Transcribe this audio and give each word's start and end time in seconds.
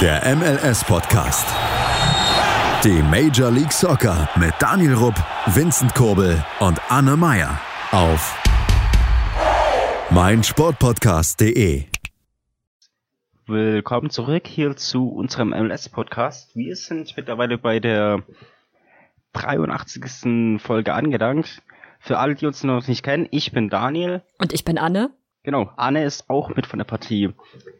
Der 0.00 0.22
MLS-Podcast. 0.36 1.44
Die 2.84 3.02
Major 3.02 3.50
League 3.50 3.72
Soccer 3.72 4.28
mit 4.36 4.54
Daniel 4.60 4.94
Rupp, 4.94 5.16
Vincent 5.46 5.92
Kurbel 5.96 6.40
und 6.60 6.80
Anne 6.88 7.16
Meyer 7.16 7.60
auf 7.90 8.40
meinsportpodcast.de. 10.10 11.82
Willkommen 13.46 14.10
zurück 14.10 14.46
hier 14.46 14.76
zu 14.76 15.08
unserem 15.08 15.48
MLS-Podcast. 15.48 16.54
Wir 16.54 16.76
sind 16.76 17.16
mittlerweile 17.16 17.58
bei 17.58 17.80
der 17.80 18.22
83. 19.32 20.60
Folge 20.62 20.94
angelangt. 20.94 21.60
Für 21.98 22.18
alle, 22.18 22.36
die 22.36 22.46
uns 22.46 22.62
noch 22.62 22.86
nicht 22.86 23.02
kennen, 23.02 23.26
ich 23.32 23.50
bin 23.50 23.68
Daniel. 23.68 24.22
Und 24.38 24.52
ich 24.52 24.64
bin 24.64 24.78
Anne. 24.78 25.10
Genau, 25.48 25.72
Anne 25.78 26.04
ist 26.04 26.28
auch 26.28 26.54
mit 26.54 26.66
von 26.66 26.78
der 26.78 26.84
Partie. 26.84 27.32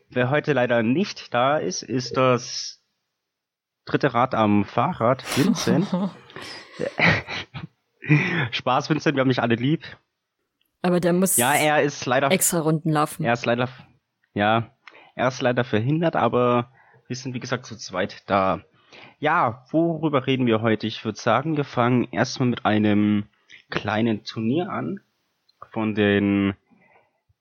Wer 0.08 0.30
heute 0.30 0.54
leider 0.54 0.82
nicht 0.82 1.34
da 1.34 1.58
ist, 1.58 1.82
ist 1.82 2.16
das 2.16 2.82
dritte 3.84 4.14
Rad 4.14 4.34
am 4.34 4.64
Fahrrad, 4.64 5.22
Vincent. 5.36 5.86
Spaß, 8.52 8.88
Vincent, 8.88 9.16
wir 9.16 9.20
haben 9.20 9.28
dich 9.28 9.42
alle 9.42 9.56
lieb. 9.56 9.84
Aber 10.80 10.98
der 10.98 11.12
muss 11.12 11.36
ja, 11.36 11.52
er 11.52 11.82
ist 11.82 12.06
leider 12.06 12.32
extra 12.32 12.60
Runden 12.60 12.90
laufen. 12.90 13.22
Er 13.22 13.34
ist 13.34 13.44
leider, 13.44 13.68
ja, 14.32 14.70
er 15.14 15.28
ist 15.28 15.42
leider 15.42 15.62
verhindert, 15.62 16.16
aber 16.16 16.72
wir 17.06 17.16
sind 17.16 17.34
wie 17.34 17.40
gesagt 17.40 17.66
zu 17.66 17.76
zweit 17.76 18.22
da. 18.30 18.62
Ja, 19.18 19.66
worüber 19.72 20.26
reden 20.26 20.46
wir 20.46 20.62
heute? 20.62 20.86
Ich 20.86 21.04
würde 21.04 21.20
sagen, 21.20 21.58
wir 21.58 21.64
fangen 21.64 22.08
erstmal 22.12 22.48
mit 22.48 22.64
einem 22.64 23.26
kleinen 23.68 24.24
Turnier 24.24 24.70
an 24.70 25.00
von 25.70 25.94
den 25.94 26.54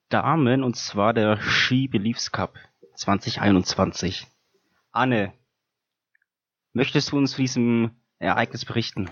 Damen 0.10 0.64
und 0.64 0.76
zwar 0.76 1.14
der 1.14 1.38
Ski 1.42 1.88
Beliefs 1.88 2.32
Cup 2.32 2.56
2021. 2.96 4.28
Anne, 4.92 5.34
möchtest 6.74 7.12
du 7.12 7.18
uns 7.18 7.32
zu 7.32 7.42
diesem 7.42 7.92
Ereignis 8.20 8.66
berichten? 8.66 9.10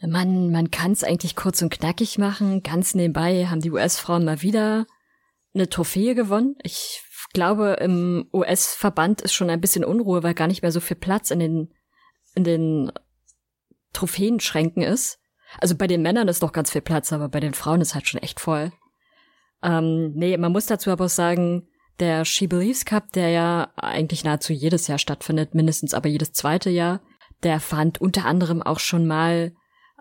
Man, 0.00 0.50
man 0.50 0.70
kann 0.70 0.92
es 0.92 1.04
eigentlich 1.04 1.36
kurz 1.36 1.60
und 1.60 1.70
knackig 1.70 2.16
machen. 2.16 2.62
Ganz 2.62 2.94
nebenbei 2.94 3.46
haben 3.46 3.60
die 3.60 3.70
US-Frauen 3.70 4.24
mal 4.24 4.40
wieder 4.40 4.86
eine 5.52 5.68
Trophäe 5.68 6.14
gewonnen. 6.14 6.56
Ich 6.62 7.02
glaube, 7.34 7.76
im 7.80 8.28
US-Verband 8.32 9.20
ist 9.20 9.34
schon 9.34 9.50
ein 9.50 9.60
bisschen 9.60 9.84
Unruhe, 9.84 10.22
weil 10.22 10.34
gar 10.34 10.46
nicht 10.46 10.62
mehr 10.62 10.72
so 10.72 10.80
viel 10.80 10.96
Platz 10.96 11.30
in 11.30 11.38
den, 11.38 11.74
in 12.34 12.44
den 12.44 12.92
Trophäenschränken 13.92 14.82
ist. 14.82 15.20
Also 15.58 15.76
bei 15.76 15.86
den 15.86 16.00
Männern 16.00 16.28
ist 16.28 16.42
noch 16.42 16.52
ganz 16.52 16.70
viel 16.70 16.80
Platz, 16.80 17.12
aber 17.12 17.28
bei 17.28 17.40
den 17.40 17.54
Frauen 17.54 17.80
ist 17.80 17.94
halt 17.94 18.08
schon 18.08 18.22
echt 18.22 18.40
voll. 18.40 18.72
Ähm, 19.62 20.12
nee, 20.14 20.36
man 20.36 20.52
muss 20.52 20.66
dazu 20.66 20.90
aber 20.90 21.06
auch 21.06 21.10
sagen, 21.10 21.68
der 21.98 22.24
She 22.24 22.46
Believes 22.46 22.84
Cup, 22.84 23.12
der 23.12 23.28
ja 23.28 23.72
eigentlich 23.76 24.24
nahezu 24.24 24.52
jedes 24.52 24.86
Jahr 24.86 24.98
stattfindet, 24.98 25.54
mindestens 25.54 25.94
aber 25.94 26.08
jedes 26.08 26.32
zweite 26.32 26.70
Jahr, 26.70 27.00
der 27.42 27.60
fand 27.60 28.00
unter 28.00 28.24
anderem 28.24 28.62
auch 28.62 28.80
schon 28.80 29.06
mal, 29.06 29.52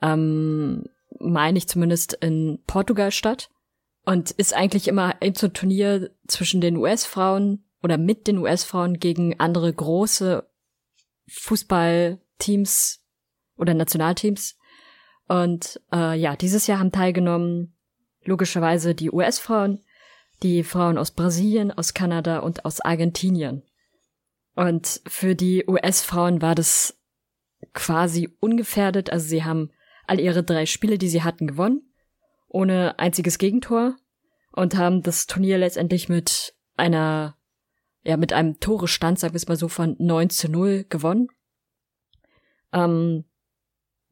ähm, 0.02 0.86
meine 1.20 1.58
ich 1.58 1.68
zumindest, 1.68 2.14
in 2.14 2.64
Portugal 2.68 3.12
statt 3.12 3.50
und 4.06 4.32
ist 4.32 4.56
eigentlich 4.56 4.88
immer 4.88 5.22
ein 5.22 5.36
so 5.36 5.50
Turnier 5.50 6.12
zwischen 6.28 6.62
den 6.62 6.78
US-Frauen 6.78 7.66
oder 7.84 7.98
mit 7.98 8.28
den 8.28 8.38
US-Frauen 8.38 9.00
gegen 9.00 9.40
andere 9.40 9.74
große 9.74 10.50
Fußballteams 11.30 13.02
oder 13.58 13.74
Nationalteams. 13.74 14.58
Und 15.28 15.80
äh, 15.94 16.18
ja, 16.18 16.36
dieses 16.36 16.68
Jahr 16.68 16.80
haben 16.80 16.92
teilgenommen 16.92 17.76
logischerweise 18.24 18.96
die 18.96 19.12
US-Frauen, 19.12 19.84
die 20.44 20.64
Frauen 20.64 20.98
aus 20.98 21.12
Brasilien, 21.12 21.72
aus 21.72 21.94
Kanada 21.94 22.40
und 22.40 22.66
aus 22.66 22.82
Argentinien. 22.82 23.64
Und 24.56 25.02
für 25.08 25.36
die 25.36 25.66
US-Frauen 25.68 26.42
war 26.42 26.56
das 26.56 26.98
quasi 27.74 28.30
ungefährdet. 28.40 29.10
Also 29.10 29.28
sie 29.28 29.44
haben 29.44 29.72
all 30.08 30.20
ihre 30.20 30.44
drei 30.44 30.66
Spiele, 30.66 30.98
die 30.98 31.10
sie 31.10 31.24
hatten, 31.24 31.48
gewonnen, 31.48 31.94
ohne 32.48 32.98
einziges 33.00 33.38
Gegentor 33.38 33.96
und 34.52 34.76
haben 34.76 35.04
das 35.04 35.28
Turnier 35.28 35.58
letztendlich 35.58 36.10
mit 36.10 36.56
einer, 36.76 37.38
ja, 38.04 38.18
mit 38.18 38.34
einem 38.34 38.60
Torestand, 38.60 39.20
sagen 39.20 39.34
wir 39.34 39.38
es 39.38 39.48
mal 39.48 39.56
so, 39.56 39.68
von 39.68 39.96
9 40.00 40.30
zu 40.30 40.50
0 40.50 40.86
gewonnen. 40.90 41.30
Ähm, 42.74 43.26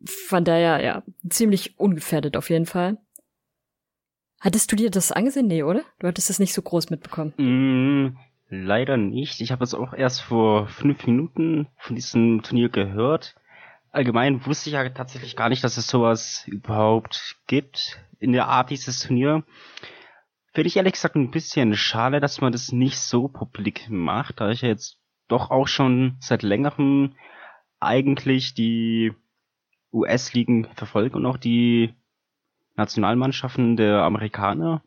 von 0.05 0.45
daher, 0.45 0.83
ja, 0.83 1.03
ziemlich 1.29 1.79
ungefährdet 1.79 2.37
auf 2.37 2.49
jeden 2.49 2.67
Fall. 2.67 2.97
Hattest 4.39 4.71
du 4.71 4.75
dir 4.75 4.91
das 4.91 5.11
angesehen? 5.11 5.47
Nee, 5.47 5.63
oder? 5.63 5.83
Du 5.99 6.07
hattest 6.07 6.29
es 6.29 6.39
nicht 6.39 6.53
so 6.53 6.61
groß 6.61 6.89
mitbekommen. 6.89 7.33
Mm, 7.37 8.17
leider 8.49 8.97
nicht. 8.97 9.41
Ich 9.41 9.51
habe 9.51 9.63
es 9.63 9.73
auch 9.73 9.93
erst 9.93 10.21
vor 10.21 10.67
fünf 10.67 11.05
Minuten 11.07 11.67
von 11.77 11.95
diesem 11.95 12.43
Turnier 12.43 12.69
gehört. 12.69 13.35
Allgemein 13.91 14.45
wusste 14.45 14.69
ich 14.69 14.75
ja 14.75 14.87
tatsächlich 14.89 15.35
gar 15.35 15.49
nicht, 15.49 15.63
dass 15.63 15.77
es 15.77 15.87
sowas 15.87 16.43
überhaupt 16.45 17.37
gibt 17.47 17.99
in 18.19 18.31
der 18.31 18.47
Art 18.47 18.69
dieses 18.69 18.99
Turnier. 18.99 19.43
Finde 20.53 20.67
ich 20.67 20.77
ehrlich 20.77 20.93
gesagt 20.93 21.15
ein 21.15 21.31
bisschen 21.31 21.75
schade, 21.75 22.19
dass 22.19 22.41
man 22.41 22.51
das 22.51 22.71
nicht 22.71 22.99
so 22.99 23.27
publik 23.27 23.89
macht, 23.89 24.39
da 24.39 24.51
ich 24.51 24.61
ja 24.61 24.69
jetzt 24.69 24.99
doch 25.27 25.49
auch 25.49 25.67
schon 25.67 26.17
seit 26.19 26.43
längerem 26.43 27.15
eigentlich 27.79 28.53
die 28.53 29.13
US-Ligen 29.93 30.67
verfolge 30.75 31.15
und 31.15 31.25
auch 31.25 31.37
die 31.37 31.93
Nationalmannschaften 32.77 33.75
der 33.75 34.03
Amerikaner. 34.03 34.81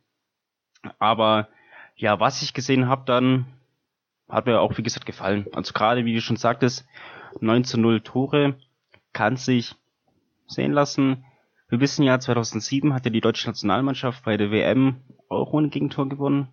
Aber 0.98 1.48
ja, 1.96 2.18
was 2.20 2.42
ich 2.42 2.54
gesehen 2.54 2.88
habe, 2.88 3.02
dann 3.04 3.46
hat 4.28 4.46
mir 4.46 4.60
auch, 4.60 4.78
wie 4.78 4.82
gesagt, 4.82 5.06
gefallen. 5.06 5.46
Also 5.52 5.72
gerade, 5.72 6.04
wie 6.04 6.14
du 6.14 6.20
schon 6.20 6.36
sagtest, 6.36 6.86
9 7.40 7.64
zu 7.64 7.78
0 7.78 8.00
Tore 8.00 8.56
kann 9.12 9.36
sich 9.36 9.74
sehen 10.46 10.72
lassen. 10.72 11.24
Wir 11.68 11.80
wissen 11.80 12.04
ja, 12.04 12.18
2007 12.18 12.94
hat 12.94 13.04
ja 13.04 13.10
die 13.10 13.20
deutsche 13.20 13.48
Nationalmannschaft 13.48 14.24
bei 14.24 14.36
der 14.36 14.50
WM 14.50 15.02
auch 15.28 15.52
ohne 15.52 15.68
Gegentor 15.68 16.08
gewonnen. 16.08 16.48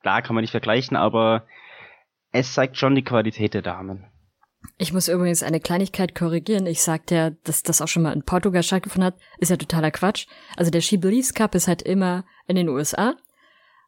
Klar 0.00 0.22
kann 0.22 0.34
man 0.34 0.42
nicht 0.42 0.50
vergleichen, 0.50 0.96
aber 0.96 1.46
es 2.32 2.52
zeigt 2.52 2.76
schon 2.76 2.94
die 2.94 3.04
Qualität 3.04 3.54
der 3.54 3.62
Damen. 3.62 4.04
Ich 4.76 4.92
muss 4.92 5.08
übrigens 5.08 5.42
eine 5.42 5.60
Kleinigkeit 5.60 6.14
korrigieren. 6.14 6.66
Ich 6.66 6.82
sagte 6.82 7.14
ja, 7.14 7.30
dass 7.44 7.62
das 7.62 7.80
auch 7.80 7.88
schon 7.88 8.02
mal 8.02 8.12
in 8.12 8.24
Portugal 8.24 8.62
stattgefunden 8.62 9.06
hat. 9.06 9.20
Ist 9.38 9.50
ja 9.50 9.56
totaler 9.56 9.90
Quatsch. 9.90 10.26
Also 10.56 10.70
der 10.70 10.80
She 10.80 10.96
Believes 10.96 11.34
Cup 11.34 11.54
ist 11.54 11.68
halt 11.68 11.82
immer 11.82 12.24
in 12.46 12.56
den 12.56 12.68
USA. 12.68 13.16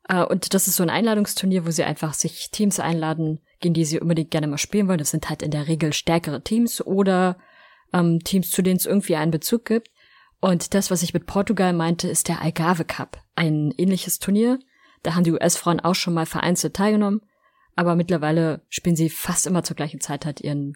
Äh, 0.08 0.24
und 0.24 0.54
das 0.54 0.68
ist 0.68 0.76
so 0.76 0.82
ein 0.82 0.90
Einladungsturnier, 0.90 1.66
wo 1.66 1.70
sie 1.70 1.84
einfach 1.84 2.14
sich 2.14 2.50
Teams 2.50 2.80
einladen, 2.80 3.40
gegen 3.60 3.74
die 3.74 3.84
sie 3.84 4.00
unbedingt 4.00 4.30
gerne 4.30 4.46
mal 4.46 4.58
spielen 4.58 4.88
wollen. 4.88 4.98
Das 4.98 5.10
sind 5.10 5.28
halt 5.28 5.42
in 5.42 5.50
der 5.50 5.68
Regel 5.68 5.92
stärkere 5.92 6.42
Teams 6.42 6.84
oder 6.84 7.38
ähm, 7.92 8.20
Teams, 8.20 8.50
zu 8.50 8.62
denen 8.62 8.76
es 8.76 8.86
irgendwie 8.86 9.16
einen 9.16 9.30
Bezug 9.30 9.64
gibt. 9.64 9.90
Und 10.40 10.74
das, 10.74 10.90
was 10.90 11.02
ich 11.02 11.14
mit 11.14 11.26
Portugal 11.26 11.72
meinte, 11.72 12.08
ist 12.08 12.28
der 12.28 12.42
Algarve 12.42 12.84
Cup. 12.84 13.22
Ein 13.36 13.72
ähnliches 13.76 14.18
Turnier. 14.18 14.58
Da 15.02 15.14
haben 15.14 15.24
die 15.24 15.32
US-Frauen 15.32 15.80
auch 15.80 15.94
schon 15.94 16.14
mal 16.14 16.26
vereinzelt 16.26 16.74
teilgenommen 16.74 17.22
aber 17.76 17.94
mittlerweile 17.94 18.62
spielen 18.68 18.96
sie 18.96 19.10
fast 19.10 19.46
immer 19.46 19.62
zur 19.62 19.76
gleichen 19.76 20.00
Zeit 20.00 20.26
halt 20.26 20.40
ihren, 20.40 20.74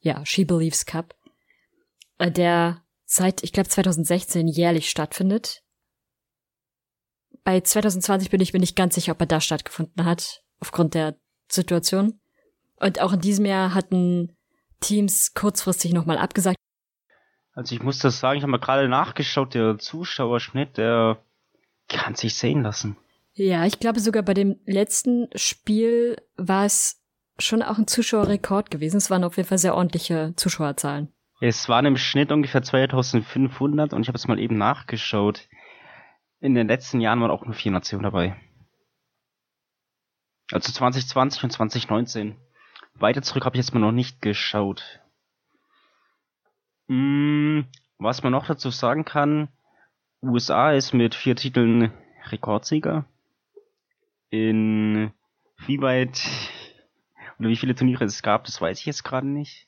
ja, 0.00 0.24
She 0.24 0.44
Believes 0.44 0.86
Cup, 0.86 1.14
äh, 2.18 2.30
der 2.30 2.82
seit, 3.04 3.42
ich 3.42 3.52
glaube, 3.52 3.68
2016 3.68 4.48
jährlich 4.48 4.88
stattfindet. 4.88 5.62
Bei 7.42 7.60
2020 7.60 8.30
bin 8.30 8.40
ich 8.40 8.52
mir 8.52 8.60
nicht 8.60 8.76
ganz 8.76 8.94
sicher, 8.94 9.12
ob 9.12 9.20
er 9.20 9.26
da 9.26 9.40
stattgefunden 9.40 10.04
hat, 10.04 10.42
aufgrund 10.60 10.94
der 10.94 11.16
Situation. 11.48 12.20
Und 12.76 13.00
auch 13.00 13.12
in 13.12 13.20
diesem 13.20 13.46
Jahr 13.46 13.74
hatten 13.74 14.36
Teams 14.80 15.34
kurzfristig 15.34 15.92
nochmal 15.92 16.18
abgesagt. 16.18 16.56
Also 17.52 17.74
ich 17.74 17.82
muss 17.82 17.98
das 17.98 18.20
sagen, 18.20 18.38
ich 18.38 18.42
habe 18.42 18.52
mal 18.52 18.58
gerade 18.58 18.88
nachgeschaut, 18.88 19.54
der 19.54 19.78
Zuschauerschnitt, 19.78 20.78
der 20.78 21.22
kann 21.88 22.14
sich 22.14 22.36
sehen 22.36 22.62
lassen. 22.62 22.96
Ja, 23.32 23.64
ich 23.64 23.78
glaube 23.78 24.00
sogar 24.00 24.22
bei 24.22 24.34
dem 24.34 24.56
letzten 24.66 25.28
Spiel 25.34 26.16
war 26.36 26.64
es 26.64 27.02
schon 27.38 27.62
auch 27.62 27.78
ein 27.78 27.86
Zuschauerrekord 27.86 28.70
gewesen. 28.70 28.96
Es 28.96 29.10
waren 29.10 29.24
auf 29.24 29.36
jeden 29.36 29.48
Fall 29.48 29.58
sehr 29.58 29.74
ordentliche 29.74 30.34
Zuschauerzahlen. 30.36 31.12
Es 31.40 31.68
waren 31.68 31.86
im 31.86 31.96
Schnitt 31.96 32.32
ungefähr 32.32 32.62
2500 32.62 33.94
und 33.94 34.02
ich 34.02 34.08
habe 34.08 34.18
es 34.18 34.28
mal 34.28 34.38
eben 34.38 34.58
nachgeschaut. 34.58 35.48
In 36.40 36.54
den 36.54 36.68
letzten 36.68 37.00
Jahren 37.00 37.20
waren 37.20 37.30
auch 37.30 37.44
nur 37.44 37.54
vier 37.54 37.72
Nationen 37.72 38.02
dabei. 38.02 38.36
Also 40.52 40.72
2020 40.72 41.44
und 41.44 41.50
2019. 41.50 42.36
Weiter 42.94 43.22
zurück 43.22 43.46
habe 43.46 43.56
ich 43.56 43.64
jetzt 43.64 43.72
mal 43.72 43.80
noch 43.80 43.92
nicht 43.92 44.20
geschaut. 44.20 45.00
Hm, 46.88 47.66
was 47.98 48.22
man 48.22 48.32
noch 48.32 48.46
dazu 48.46 48.70
sagen 48.70 49.04
kann, 49.04 49.48
USA 50.22 50.72
ist 50.72 50.92
mit 50.92 51.14
vier 51.14 51.36
Titeln 51.36 51.92
Rekordsieger 52.26 53.06
in 54.30 55.12
wie 55.66 55.80
weit 55.80 56.22
oder 57.38 57.48
wie 57.48 57.56
viele 57.56 57.74
Turniere 57.74 58.04
es 58.04 58.22
gab, 58.22 58.44
das 58.44 58.60
weiß 58.60 58.78
ich 58.78 58.86
jetzt 58.86 59.04
gerade 59.04 59.26
nicht. 59.26 59.66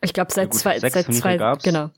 Ich 0.00 0.12
glaube 0.12 0.32
seit 0.32 0.52
ja, 0.52 0.58
zwei, 0.58 0.78
seit 0.78 0.92
Turniere 0.92 1.22
zwei, 1.22 1.36
gab's. 1.36 1.64
genau. 1.64 1.90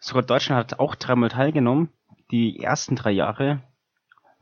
Sogar 0.00 0.22
Deutschland 0.22 0.58
hat 0.58 0.78
auch 0.78 0.94
dreimal 0.94 1.30
teilgenommen, 1.30 1.90
die 2.30 2.60
ersten 2.62 2.94
drei 2.94 3.10
Jahre. 3.10 3.62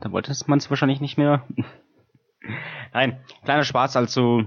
Da 0.00 0.12
wollte 0.12 0.34
man 0.46 0.58
es 0.58 0.70
wahrscheinlich 0.70 1.00
nicht 1.00 1.16
mehr. 1.16 1.46
Nein, 2.92 3.24
kleiner 3.44 3.64
Spaß, 3.64 3.96
also 3.96 4.44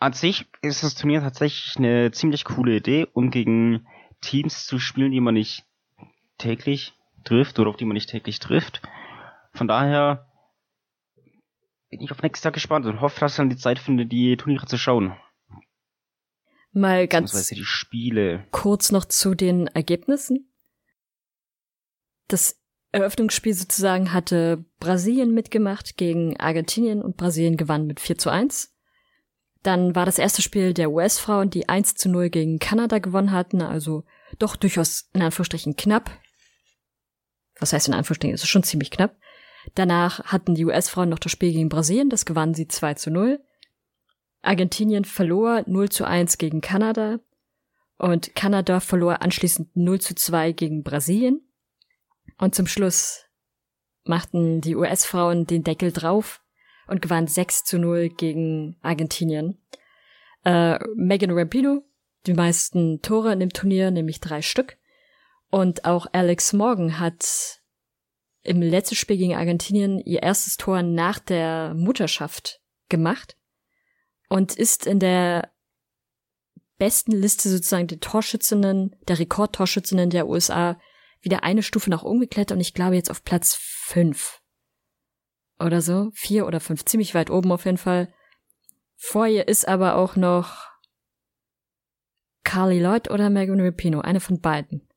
an 0.00 0.12
sich 0.14 0.46
ist 0.62 0.82
das 0.82 0.94
Turnier 0.94 1.20
tatsächlich 1.20 1.76
eine 1.76 2.10
ziemlich 2.10 2.44
coole 2.44 2.76
Idee, 2.76 3.06
um 3.12 3.30
gegen 3.30 3.86
Teams 4.22 4.66
zu 4.66 4.78
spielen, 4.78 5.12
die 5.12 5.20
man 5.20 5.34
nicht 5.34 5.66
täglich 6.38 6.94
trifft 7.24 7.58
oder 7.58 7.70
auf 7.70 7.76
die 7.76 7.84
man 7.84 7.94
nicht 7.94 8.10
täglich 8.10 8.38
trifft. 8.38 8.82
Von 9.52 9.68
daher 9.68 10.26
bin 11.90 12.00
ich 12.00 12.12
auf 12.12 12.22
nächstes 12.22 12.44
Jahr 12.44 12.52
gespannt 12.52 12.86
und 12.86 13.00
hoffe, 13.00 13.20
dass 13.20 13.32
ich 13.32 13.36
dann 13.36 13.50
die 13.50 13.56
Zeit 13.56 13.78
finde, 13.78 14.06
die 14.06 14.36
Turniere 14.36 14.66
zu 14.66 14.78
schauen. 14.78 15.16
Mal 16.72 17.08
ganz 17.08 17.48
die 17.48 17.64
Spiele. 17.64 18.46
kurz 18.52 18.92
noch 18.92 19.04
zu 19.04 19.34
den 19.34 19.66
Ergebnissen. 19.66 20.52
Das 22.28 22.60
Eröffnungsspiel 22.92 23.54
sozusagen 23.54 24.12
hatte 24.12 24.64
Brasilien 24.78 25.32
mitgemacht 25.34 25.96
gegen 25.96 26.38
Argentinien 26.38 27.02
und 27.02 27.16
Brasilien 27.16 27.56
gewann 27.56 27.86
mit 27.86 27.98
4 27.98 28.18
zu 28.18 28.30
1. 28.30 28.72
Dann 29.62 29.94
war 29.94 30.06
das 30.06 30.18
erste 30.18 30.42
Spiel 30.42 30.74
der 30.74 30.90
US-Frauen, 30.90 31.50
die 31.50 31.68
1 31.68 31.96
zu 31.96 32.08
0 32.08 32.30
gegen 32.30 32.58
Kanada 32.58 32.98
gewonnen 32.98 33.32
hatten, 33.32 33.62
also 33.62 34.04
doch 34.38 34.56
durchaus 34.56 35.10
in 35.12 35.22
Anführungsstrichen 35.22 35.76
knapp. 35.76 36.19
Was 37.60 37.72
heißt 37.72 37.88
in 37.88 37.94
Anführungsstrichen? 37.94 38.34
Es 38.34 38.42
ist 38.42 38.48
schon 38.48 38.62
ziemlich 38.62 38.90
knapp. 38.90 39.16
Danach 39.74 40.24
hatten 40.24 40.54
die 40.54 40.64
US-Frauen 40.64 41.10
noch 41.10 41.18
das 41.18 41.32
Spiel 41.32 41.52
gegen 41.52 41.68
Brasilien, 41.68 42.08
das 42.08 42.24
gewannen 42.24 42.54
sie 42.54 42.66
2 42.66 42.94
zu 42.94 43.10
0. 43.10 43.40
Argentinien 44.42 45.04
verlor 45.04 45.64
0 45.66 45.90
zu 45.90 46.06
1 46.06 46.38
gegen 46.38 46.62
Kanada 46.62 47.20
und 47.98 48.34
Kanada 48.34 48.80
verlor 48.80 49.20
anschließend 49.20 49.76
0 49.76 50.00
zu 50.00 50.14
2 50.14 50.52
gegen 50.52 50.82
Brasilien. 50.82 51.42
Und 52.38 52.54
zum 52.54 52.66
Schluss 52.66 53.26
machten 54.04 54.62
die 54.62 54.76
US-Frauen 54.76 55.46
den 55.46 55.62
Deckel 55.62 55.92
drauf 55.92 56.42
und 56.86 57.02
gewann 57.02 57.26
6 57.26 57.64
zu 57.64 57.78
0 57.78 58.08
gegen 58.08 58.76
Argentinien. 58.80 59.58
Äh, 60.44 60.78
Megan 60.96 61.30
Rapinoe, 61.32 61.84
die 62.26 62.32
meisten 62.32 63.02
Tore 63.02 63.34
in 63.34 63.40
dem 63.40 63.50
Turnier, 63.50 63.90
nämlich 63.90 64.20
drei 64.20 64.40
Stück. 64.40 64.78
Und 65.50 65.84
auch 65.84 66.06
Alex 66.12 66.52
Morgan 66.52 66.98
hat 66.98 67.60
im 68.42 68.62
letzten 68.62 68.94
Spiel 68.94 69.16
gegen 69.16 69.34
Argentinien 69.34 69.98
ihr 70.00 70.22
erstes 70.22 70.56
Tor 70.56 70.82
nach 70.82 71.18
der 71.18 71.74
Mutterschaft 71.74 72.60
gemacht 72.88 73.36
und 74.28 74.56
ist 74.56 74.86
in 74.86 74.98
der 74.98 75.52
besten 76.78 77.12
Liste 77.12 77.50
sozusagen 77.50 77.88
der 77.88 78.00
Torschützinnen, 78.00 78.96
der 79.06 79.18
Rekordtorschützinnen 79.18 80.08
der 80.08 80.28
USA 80.28 80.80
wieder 81.20 81.44
eine 81.44 81.62
Stufe 81.62 81.90
nach 81.90 82.02
oben 82.02 82.20
geklettert 82.20 82.56
und 82.56 82.60
ich 82.60 82.72
glaube 82.72 82.94
jetzt 82.94 83.10
auf 83.10 83.22
Platz 83.22 83.54
fünf 83.60 84.40
oder 85.58 85.82
so. 85.82 86.10
Vier 86.14 86.46
oder 86.46 86.60
fünf, 86.60 86.84
ziemlich 86.86 87.14
weit 87.14 87.28
oben 87.28 87.52
auf 87.52 87.66
jeden 87.66 87.76
Fall. 87.76 88.12
Vor 88.96 89.26
ihr 89.26 89.46
ist 89.46 89.68
aber 89.68 89.96
auch 89.96 90.16
noch 90.16 90.68
Carly 92.44 92.80
Lloyd 92.80 93.10
oder 93.10 93.28
Megan 93.28 93.60
Rapino, 93.60 94.00
eine 94.00 94.20
von 94.20 94.40
beiden. 94.40 94.89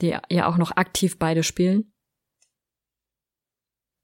Die 0.00 0.16
ja 0.30 0.46
auch 0.46 0.56
noch 0.56 0.72
aktiv 0.72 1.18
beide 1.18 1.42
spielen. 1.42 1.92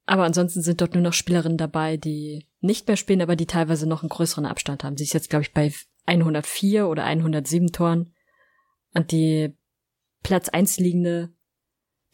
Aber 0.06 0.24
ansonsten 0.24 0.62
sind 0.62 0.80
dort 0.80 0.94
nur 0.94 1.02
noch 1.02 1.12
Spielerinnen 1.12 1.58
dabei, 1.58 1.96
die 1.96 2.48
nicht 2.60 2.88
mehr 2.88 2.96
spielen, 2.96 3.22
aber 3.22 3.36
die 3.36 3.46
teilweise 3.46 3.88
noch 3.88 4.02
einen 4.02 4.08
größeren 4.08 4.46
Abstand 4.46 4.84
haben. 4.84 4.96
Sie 4.96 5.04
ist 5.04 5.12
jetzt, 5.12 5.30
glaube 5.30 5.42
ich, 5.42 5.52
bei 5.52 5.72
104 6.06 6.88
oder 6.88 7.04
107 7.04 7.68
Toren. 7.68 8.12
Und 8.94 9.12
die 9.12 9.56
Platz 10.22 10.48
1 10.48 10.78
liegende 10.78 11.32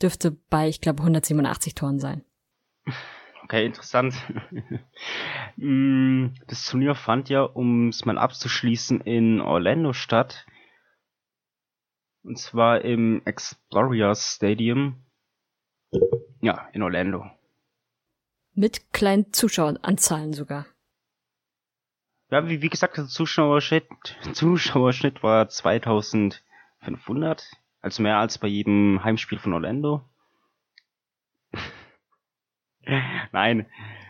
dürfte 0.01 0.33
bei, 0.51 0.69
ich 0.69 0.81
glaube, 0.81 1.01
187 1.01 1.75
Toren 1.75 1.99
sein. 1.99 2.25
Okay, 3.45 3.67
interessant. 3.67 4.15
Mm, 5.61 6.35
das 6.47 6.65
Turnier 6.67 6.95
fand 6.95 7.29
ja, 7.31 7.43
um 7.43 7.89
es 7.89 8.05
mal 8.05 8.17
abzuschließen, 8.17 9.01
in 9.01 9.41
Orlando 9.41 9.93
statt. 9.93 10.47
Und 12.23 12.39
zwar 12.39 12.83
im 12.83 13.23
Exploria 13.25 14.15
Stadium. 14.15 15.05
Ja, 16.41 16.69
in 16.73 16.83
Orlando. 16.83 17.29
Mit 18.55 18.93
kleinen 18.93 19.33
Zuschaueranzahlen 19.33 20.33
sogar. 20.33 20.67
Ja, 22.31 22.49
wie, 22.49 22.61
wie 22.61 22.69
gesagt, 22.69 22.99
der 22.99 23.07
Zuschauerschnitt, 23.07 23.87
Zuschauerschnitt 24.33 25.23
war 25.23 25.49
2500. 25.49 27.47
Also 27.81 28.03
mehr 28.03 28.19
als 28.19 28.39
bei 28.39 28.49
jedem 28.49 29.03
Heimspiel 29.03 29.39
von 29.39 29.55
Orlando. 29.55 30.05
Nein. 33.33 33.67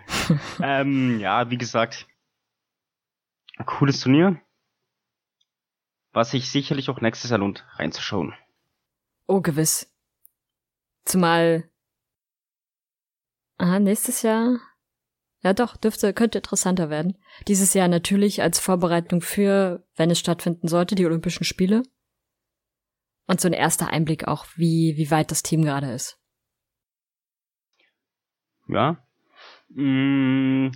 ähm, 0.62 1.20
ja, 1.20 1.50
wie 1.50 1.58
gesagt, 1.58 2.08
cooles 3.66 4.00
Turnier. 4.00 4.40
Was 6.12 6.30
sich 6.30 6.50
sicherlich 6.50 6.90
auch 6.90 7.00
nächstes 7.00 7.30
Jahr 7.30 7.38
lohnt, 7.38 7.66
reinzuschauen. 7.76 8.34
Oh, 9.26 9.40
gewiss. 9.40 9.92
Zumal. 11.04 11.68
Aha, 13.58 13.78
nächstes 13.78 14.22
Jahr. 14.22 14.58
Ja, 15.42 15.52
doch, 15.52 15.76
dürfte, 15.76 16.12
könnte 16.12 16.38
interessanter 16.38 16.90
werden. 16.90 17.16
Dieses 17.46 17.74
Jahr 17.74 17.88
natürlich 17.88 18.42
als 18.42 18.58
Vorbereitung 18.58 19.20
für, 19.20 19.86
wenn 19.96 20.10
es 20.10 20.18
stattfinden 20.18 20.66
sollte, 20.66 20.94
die 20.94 21.06
Olympischen 21.06 21.44
Spiele. 21.44 21.82
Und 23.26 23.40
so 23.40 23.48
ein 23.48 23.52
erster 23.52 23.88
Einblick 23.88 24.26
auch, 24.26 24.46
wie, 24.56 24.96
wie 24.96 25.10
weit 25.10 25.30
das 25.30 25.42
Team 25.42 25.62
gerade 25.62 25.92
ist. 25.92 26.18
Ja. 28.66 29.04
Mm, 29.68 30.70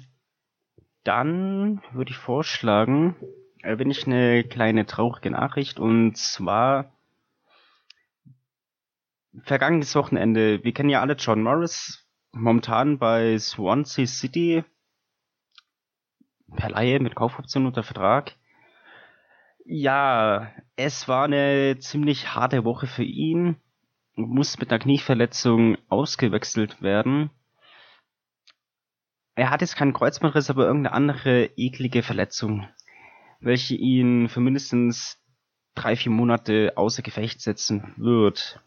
dann 1.02 1.82
würde 1.92 2.10
ich 2.10 2.16
vorschlagen, 2.16 3.16
bin 3.62 3.90
ich 3.90 4.06
eine 4.06 4.44
kleine 4.44 4.86
traurige 4.86 5.30
Nachricht 5.30 5.78
und 5.78 6.16
zwar 6.16 6.92
vergangenes 9.44 9.94
Wochenende. 9.94 10.62
Wir 10.64 10.72
kennen 10.72 10.90
ja 10.90 11.00
alle 11.00 11.14
John 11.14 11.42
Morris, 11.42 12.06
momentan 12.32 12.98
bei 12.98 13.38
Swansea 13.38 14.06
City 14.06 14.64
per 16.56 16.70
Laie 16.70 17.00
mit 17.00 17.14
Kaufoption 17.14 17.66
unter 17.66 17.82
Vertrag. 17.82 18.32
Ja, 19.64 20.50
es 20.76 21.06
war 21.08 21.24
eine 21.24 21.78
ziemlich 21.78 22.34
harte 22.34 22.64
Woche 22.64 22.86
für 22.86 23.04
ihn. 23.04 23.56
Muss 24.14 24.58
mit 24.58 24.70
einer 24.70 24.80
Knieverletzung 24.80 25.78
ausgewechselt 25.88 26.82
werden. 26.82 27.30
Er 29.34 29.50
hat 29.50 29.62
jetzt 29.62 29.76
keinen 29.76 29.94
Kreuzbandriss, 29.94 30.50
aber 30.50 30.66
irgendeine 30.66 30.94
andere 30.94 31.44
eklige 31.56 32.02
Verletzung, 32.02 32.68
welche 33.42 33.74
ihn 33.74 34.28
für 34.28 34.40
mindestens 34.40 35.18
drei, 35.74 35.96
vier 35.96 36.12
Monate 36.12 36.72
außer 36.76 37.02
Gefecht 37.02 37.40
setzen 37.40 37.94
wird. 37.96 38.60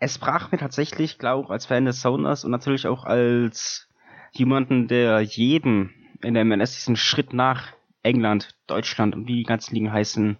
Es 0.00 0.18
brach 0.18 0.52
mir 0.52 0.58
tatsächlich, 0.58 1.18
glaube 1.18 1.46
ich, 1.46 1.50
als 1.50 1.66
Fan 1.66 1.84
des 1.84 2.00
Sounders 2.00 2.44
und 2.44 2.50
natürlich 2.50 2.86
auch 2.86 3.04
als 3.04 3.88
jemanden, 4.32 4.88
der 4.88 5.20
jeden 5.20 5.94
in 6.22 6.34
der 6.34 6.44
MLS 6.44 6.74
diesen 6.74 6.96
Schritt 6.96 7.32
nach 7.32 7.72
England, 8.02 8.56
Deutschland 8.66 9.14
und 9.14 9.26
wie 9.26 9.36
die 9.36 9.44
ganzen 9.44 9.74
Ligen 9.74 9.92
heißen, 9.92 10.38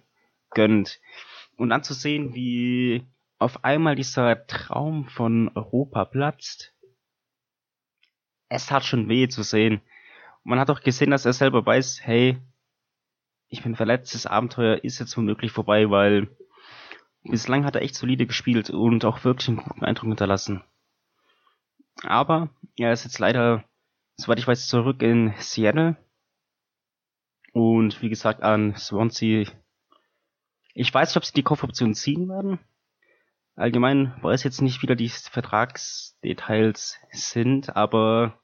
gönnt. 0.51 0.99
Und 1.57 1.69
dann 1.69 1.83
zu 1.83 1.93
sehen, 1.93 2.33
wie 2.33 3.05
auf 3.37 3.63
einmal 3.63 3.95
dieser 3.95 4.45
Traum 4.47 5.07
von 5.07 5.49
Europa 5.55 6.05
platzt 6.05 6.73
es 8.49 8.65
tat 8.65 8.83
schon 8.83 9.07
weh 9.07 9.27
zu 9.27 9.43
sehen. 9.43 9.81
Man 10.49 10.59
hat 10.59 10.71
auch 10.71 10.81
gesehen, 10.81 11.11
dass 11.11 11.25
er 11.25 11.33
selber 11.33 11.63
weiß, 11.63 11.99
hey, 12.01 12.41
ich 13.49 13.61
bin 13.61 13.75
verletzt, 13.75 14.15
das 14.15 14.25
Abenteuer 14.25 14.83
ist 14.83 14.97
jetzt 14.97 15.15
womöglich 15.15 15.51
vorbei, 15.51 15.91
weil 15.91 16.27
bislang 17.21 17.65
hat 17.65 17.75
er 17.75 17.83
echt 17.83 17.93
solide 17.93 18.25
gespielt 18.25 18.71
und 18.71 19.05
auch 19.05 19.23
wirklich 19.23 19.49
einen 19.49 19.57
guten 19.57 19.85
Eindruck 19.85 20.07
hinterlassen. 20.07 20.63
Aber 22.01 22.49
er 22.77 22.91
ist 22.91 23.03
jetzt 23.03 23.19
leider, 23.19 23.63
soweit 24.17 24.39
ich 24.39 24.47
weiß, 24.47 24.67
zurück 24.67 25.03
in 25.03 25.35
Seattle. 25.37 25.97
Und 27.53 28.01
wie 28.01 28.09
gesagt, 28.09 28.41
an 28.41 28.75
Swansea. 28.75 29.47
Ich 30.73 30.91
weiß 30.91 31.09
nicht, 31.09 31.17
ob 31.17 31.25
sie 31.25 31.33
die 31.33 31.43
Kaufoption 31.43 31.93
ziehen 31.93 32.27
werden. 32.27 32.57
Allgemein 33.55 34.15
weiß 34.23 34.41
jetzt 34.45 34.63
nicht, 34.63 34.81
wie 34.81 34.87
da 34.87 34.95
die 34.95 35.09
Vertragsdetails 35.09 36.97
sind, 37.11 37.75
aber 37.75 38.38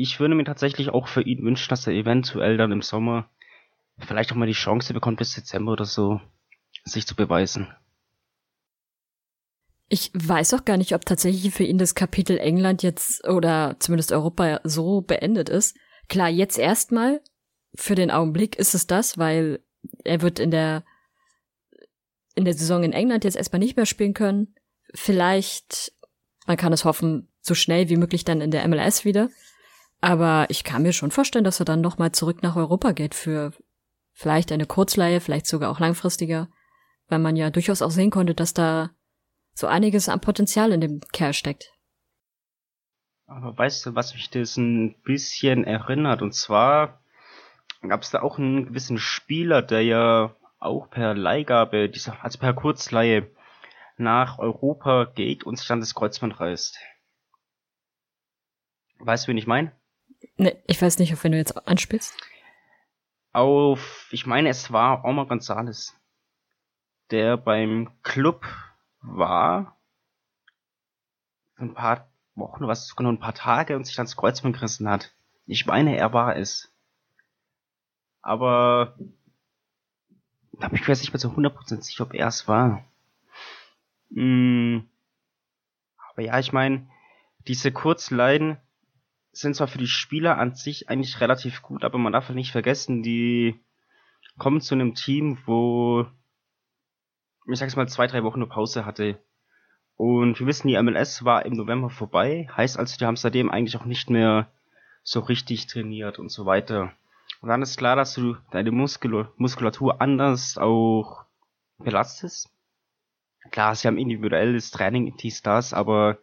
ich 0.00 0.20
würde 0.20 0.34
mir 0.34 0.44
tatsächlich 0.44 0.90
auch 0.90 1.08
für 1.08 1.22
ihn 1.22 1.44
wünschen, 1.44 1.68
dass 1.68 1.86
er 1.86 1.92
eventuell 1.92 2.56
dann 2.56 2.72
im 2.72 2.82
Sommer 2.82 3.28
vielleicht 3.98 4.32
auch 4.32 4.36
mal 4.36 4.46
die 4.46 4.52
Chance 4.52 4.94
bekommt, 4.94 5.18
bis 5.18 5.34
Dezember 5.34 5.72
oder 5.72 5.84
so 5.84 6.20
sich 6.84 7.06
zu 7.06 7.14
beweisen. 7.14 7.68
Ich 9.88 10.10
weiß 10.14 10.54
auch 10.54 10.64
gar 10.64 10.76
nicht, 10.76 10.94
ob 10.94 11.04
tatsächlich 11.04 11.52
für 11.52 11.64
ihn 11.64 11.78
das 11.78 11.94
Kapitel 11.94 12.38
England 12.38 12.82
jetzt 12.82 13.26
oder 13.26 13.76
zumindest 13.80 14.12
Europa 14.12 14.60
so 14.62 15.00
beendet 15.00 15.48
ist. 15.48 15.76
Klar, 16.08 16.28
jetzt 16.28 16.58
erstmal, 16.58 17.20
für 17.74 17.96
den 17.96 18.10
Augenblick 18.10 18.56
ist 18.56 18.74
es 18.74 18.86
das, 18.86 19.18
weil 19.18 19.60
er 20.04 20.22
wird 20.22 20.38
in 20.38 20.50
der 20.50 20.84
in 22.36 22.44
der 22.44 22.54
Saison 22.54 22.84
in 22.84 22.92
England 22.92 23.24
jetzt 23.24 23.36
erstmal 23.36 23.58
nicht 23.58 23.76
mehr 23.76 23.86
spielen 23.86 24.14
können. 24.14 24.54
Vielleicht, 24.94 25.92
man 26.46 26.56
kann 26.56 26.72
es 26.72 26.84
hoffen, 26.84 27.28
so 27.42 27.54
schnell 27.54 27.88
wie 27.88 27.96
möglich 27.96 28.24
dann 28.24 28.40
in 28.40 28.50
der 28.50 28.66
MLS 28.68 29.04
wieder. 29.04 29.28
Aber 30.00 30.46
ich 30.48 30.64
kann 30.64 30.82
mir 30.82 30.92
schon 30.92 31.10
vorstellen, 31.10 31.44
dass 31.44 31.60
er 31.60 31.66
dann 31.66 31.80
nochmal 31.80 32.12
zurück 32.12 32.42
nach 32.42 32.56
Europa 32.56 32.92
geht 32.92 33.14
für 33.14 33.52
vielleicht 34.12 34.50
eine 34.52 34.66
Kurzleihe, 34.66 35.20
vielleicht 35.20 35.46
sogar 35.46 35.70
auch 35.70 35.80
langfristiger, 35.80 36.48
weil 37.08 37.18
man 37.18 37.36
ja 37.36 37.50
durchaus 37.50 37.82
auch 37.82 37.90
sehen 37.90 38.10
konnte, 38.10 38.34
dass 38.34 38.54
da 38.54 38.90
so 39.54 39.66
einiges 39.66 40.08
an 40.08 40.20
Potenzial 40.20 40.72
in 40.72 40.80
dem 40.80 41.00
Kerl 41.12 41.34
steckt. 41.34 41.72
Aber 43.26 43.56
weißt 43.56 43.86
du, 43.86 43.94
was 43.94 44.14
mich 44.14 44.30
das 44.30 44.56
ein 44.56 45.00
bisschen 45.02 45.64
erinnert? 45.64 46.22
Und 46.22 46.34
zwar 46.34 47.00
gab 47.82 48.02
es 48.02 48.10
da 48.10 48.22
auch 48.22 48.38
einen 48.38 48.66
gewissen 48.66 48.98
Spieler, 48.98 49.62
der 49.62 49.82
ja 49.82 50.34
auch 50.58 50.90
per 50.90 51.14
Leihgabe, 51.14 51.90
also 52.22 52.38
per 52.38 52.54
Kurzleihe 52.54 53.30
nach 53.96 54.38
Europa 54.38 55.04
geht 55.04 55.44
und 55.44 55.56
sich 55.56 55.68
dann 55.68 55.80
das 55.80 55.94
Kreuzband 55.94 56.40
reißt. 56.40 56.78
Weißt 58.98 59.26
du, 59.26 59.30
wen 59.30 59.38
ich 59.38 59.46
meine? 59.46 59.72
Ne, 60.40 60.56
ich 60.66 60.80
weiß 60.80 60.98
nicht, 60.98 61.12
auf 61.12 61.22
wen 61.22 61.32
du 61.32 61.38
jetzt 61.38 61.68
anspielst. 61.68 62.16
Auf, 63.34 64.08
ich 64.10 64.24
meine, 64.24 64.48
es 64.48 64.72
war 64.72 65.04
Omar 65.04 65.26
Gonzalez, 65.26 65.94
der 67.10 67.36
beim 67.36 67.90
Club 68.02 68.46
war, 69.02 69.76
ein 71.56 71.74
paar 71.74 72.08
Wochen, 72.36 72.66
was 72.66 72.94
nur 72.98 73.12
ein 73.12 73.20
paar 73.20 73.34
Tage 73.34 73.76
und 73.76 73.84
sich 73.84 73.96
dann 73.96 74.06
das 74.06 74.16
Kreuzband 74.16 74.56
gerissen 74.56 74.88
hat. 74.88 75.12
Ich 75.44 75.66
meine, 75.66 75.98
er 75.98 76.14
war 76.14 76.36
es. 76.36 76.72
Aber 78.22 78.96
aber 80.58 80.74
ich 80.74 80.88
weiß 80.88 81.00
nicht 81.02 81.12
mehr 81.12 81.20
so 81.20 81.28
100% 81.28 81.82
sicher, 81.82 82.04
ob 82.04 82.14
er 82.14 82.28
es 82.28 82.48
war. 82.48 82.82
Hm. 84.10 84.88
Aber 86.10 86.22
ja, 86.22 86.38
ich 86.38 86.54
meine, 86.54 86.88
diese 87.46 87.72
Kurzleiden 87.72 88.56
sind 89.32 89.54
zwar 89.54 89.68
für 89.68 89.78
die 89.78 89.86
Spieler 89.86 90.38
an 90.38 90.54
sich 90.54 90.88
eigentlich 90.88 91.20
relativ 91.20 91.62
gut, 91.62 91.84
aber 91.84 91.98
man 91.98 92.12
darf 92.12 92.28
halt 92.28 92.36
nicht 92.36 92.52
vergessen, 92.52 93.02
die 93.02 93.60
kommen 94.38 94.60
zu 94.60 94.74
einem 94.74 94.94
Team, 94.94 95.38
wo 95.46 96.06
ich 97.52 97.58
sag's 97.58 97.76
mal 97.76 97.88
zwei, 97.88 98.06
drei 98.06 98.22
Wochen 98.22 98.38
nur 98.38 98.48
Pause 98.48 98.84
hatte. 98.84 99.18
Und 99.96 100.38
wir 100.40 100.46
wissen, 100.46 100.68
die 100.68 100.80
MLS 100.80 101.24
war 101.24 101.44
im 101.44 101.54
November 101.54 101.90
vorbei, 101.90 102.48
heißt 102.56 102.78
also, 102.78 102.96
die 102.96 103.04
haben 103.04 103.16
seitdem 103.16 103.50
eigentlich 103.50 103.76
auch 103.76 103.84
nicht 103.84 104.08
mehr 104.08 104.50
so 105.02 105.20
richtig 105.20 105.66
trainiert 105.66 106.18
und 106.18 106.30
so 106.30 106.46
weiter. 106.46 106.92
Und 107.40 107.48
dann 107.48 107.62
ist 107.62 107.76
klar, 107.76 107.96
dass 107.96 108.14
du 108.14 108.36
deine 108.50 108.70
Muskul 108.70 109.32
Muskulatur 109.36 110.00
anders 110.00 110.58
auch 110.58 111.24
belastest. 111.78 112.50
Klar, 113.50 113.74
sie 113.74 113.88
haben 113.88 113.98
individuelles 113.98 114.70
Training, 114.70 115.16
dies, 115.16 115.42
das, 115.42 115.72
aber 115.72 116.18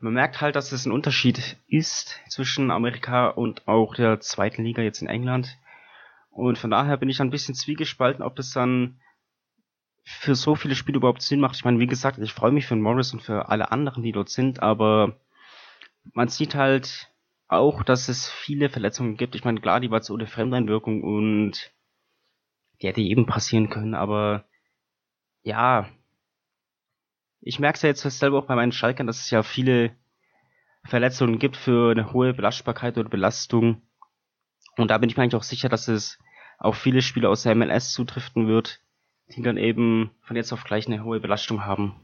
man 0.00 0.12
merkt 0.12 0.40
halt, 0.40 0.56
dass 0.56 0.72
es 0.72 0.86
ein 0.86 0.92
Unterschied 0.92 1.56
ist 1.68 2.20
zwischen 2.28 2.70
Amerika 2.70 3.28
und 3.28 3.66
auch 3.66 3.94
der 3.94 4.20
zweiten 4.20 4.64
Liga 4.64 4.82
jetzt 4.82 5.02
in 5.02 5.08
England. 5.08 5.58
Und 6.30 6.58
von 6.58 6.70
daher 6.70 6.96
bin 6.98 7.08
ich 7.08 7.20
ein 7.20 7.30
bisschen 7.30 7.54
zwiegespalten, 7.54 8.22
ob 8.22 8.36
das 8.36 8.50
dann 8.50 9.00
für 10.04 10.34
so 10.34 10.54
viele 10.54 10.74
Spiele 10.74 10.98
überhaupt 10.98 11.22
Sinn 11.22 11.40
macht. 11.40 11.56
Ich 11.56 11.64
meine, 11.64 11.80
wie 11.80 11.86
gesagt, 11.86 12.18
ich 12.18 12.32
freue 12.32 12.52
mich 12.52 12.66
für 12.66 12.76
Morris 12.76 13.12
und 13.12 13.22
für 13.22 13.48
alle 13.48 13.72
anderen, 13.72 14.02
die 14.02 14.12
dort 14.12 14.28
sind, 14.28 14.62
aber 14.62 15.18
man 16.12 16.28
sieht 16.28 16.54
halt 16.54 17.10
auch, 17.48 17.82
dass 17.82 18.08
es 18.08 18.28
viele 18.28 18.68
Verletzungen 18.68 19.16
gibt. 19.16 19.34
Ich 19.34 19.44
meine, 19.44 19.60
klar, 19.60 19.80
die 19.80 19.90
war 19.90 20.02
zu 20.02 20.14
ohne 20.14 20.26
Fremdeinwirkung 20.26 21.02
und 21.02 21.72
die 22.80 22.88
hätte 22.88 23.00
eben 23.00 23.26
passieren 23.26 23.70
können, 23.70 23.94
aber 23.94 24.44
ja, 25.42 25.88
ich 27.46 27.60
merke 27.60 27.76
es 27.76 27.82
ja 27.82 27.88
jetzt 27.88 28.02
selber 28.02 28.38
auch 28.38 28.46
bei 28.46 28.56
meinen 28.56 28.72
Schalkern, 28.72 29.06
dass 29.06 29.20
es 29.20 29.30
ja 29.30 29.44
viele 29.44 29.92
Verletzungen 30.84 31.38
gibt 31.38 31.56
für 31.56 31.92
eine 31.92 32.12
hohe 32.12 32.34
Belastbarkeit 32.34 32.98
oder 32.98 33.08
Belastung. 33.08 33.82
Und 34.76 34.90
da 34.90 34.98
bin 34.98 35.08
ich 35.08 35.16
mir 35.16 35.22
eigentlich 35.22 35.36
auch 35.36 35.44
sicher, 35.44 35.68
dass 35.68 35.86
es 35.86 36.18
auf 36.58 36.76
viele 36.76 37.02
Spieler 37.02 37.30
aus 37.30 37.44
der 37.44 37.54
MLS 37.54 37.92
zutriften 37.92 38.48
wird, 38.48 38.80
die 39.28 39.42
dann 39.42 39.58
eben 39.58 40.10
von 40.22 40.34
jetzt 40.34 40.52
auf 40.52 40.64
gleich 40.64 40.88
eine 40.88 41.04
hohe 41.04 41.20
Belastung 41.20 41.64
haben. 41.64 41.94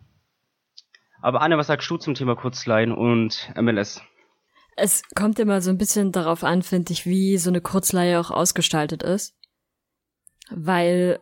Aber 1.20 1.42
Anne, 1.42 1.58
was 1.58 1.66
sagst 1.66 1.90
du 1.90 1.96
zum 1.96 2.14
Thema 2.14 2.36
Kurzleihen 2.36 2.92
und 2.92 3.52
MLS? 3.60 4.00
Es 4.76 5.02
kommt 5.16 5.40
immer 5.40 5.60
so 5.60 5.70
ein 5.70 5.78
bisschen 5.78 6.12
darauf 6.12 6.44
an, 6.44 6.62
finde 6.62 6.92
ich, 6.92 7.04
wie 7.04 7.36
so 7.36 7.50
eine 7.50 7.60
Kurzleihe 7.60 8.20
auch 8.20 8.30
ausgestaltet 8.30 9.02
ist. 9.02 9.34
Weil 10.50 11.18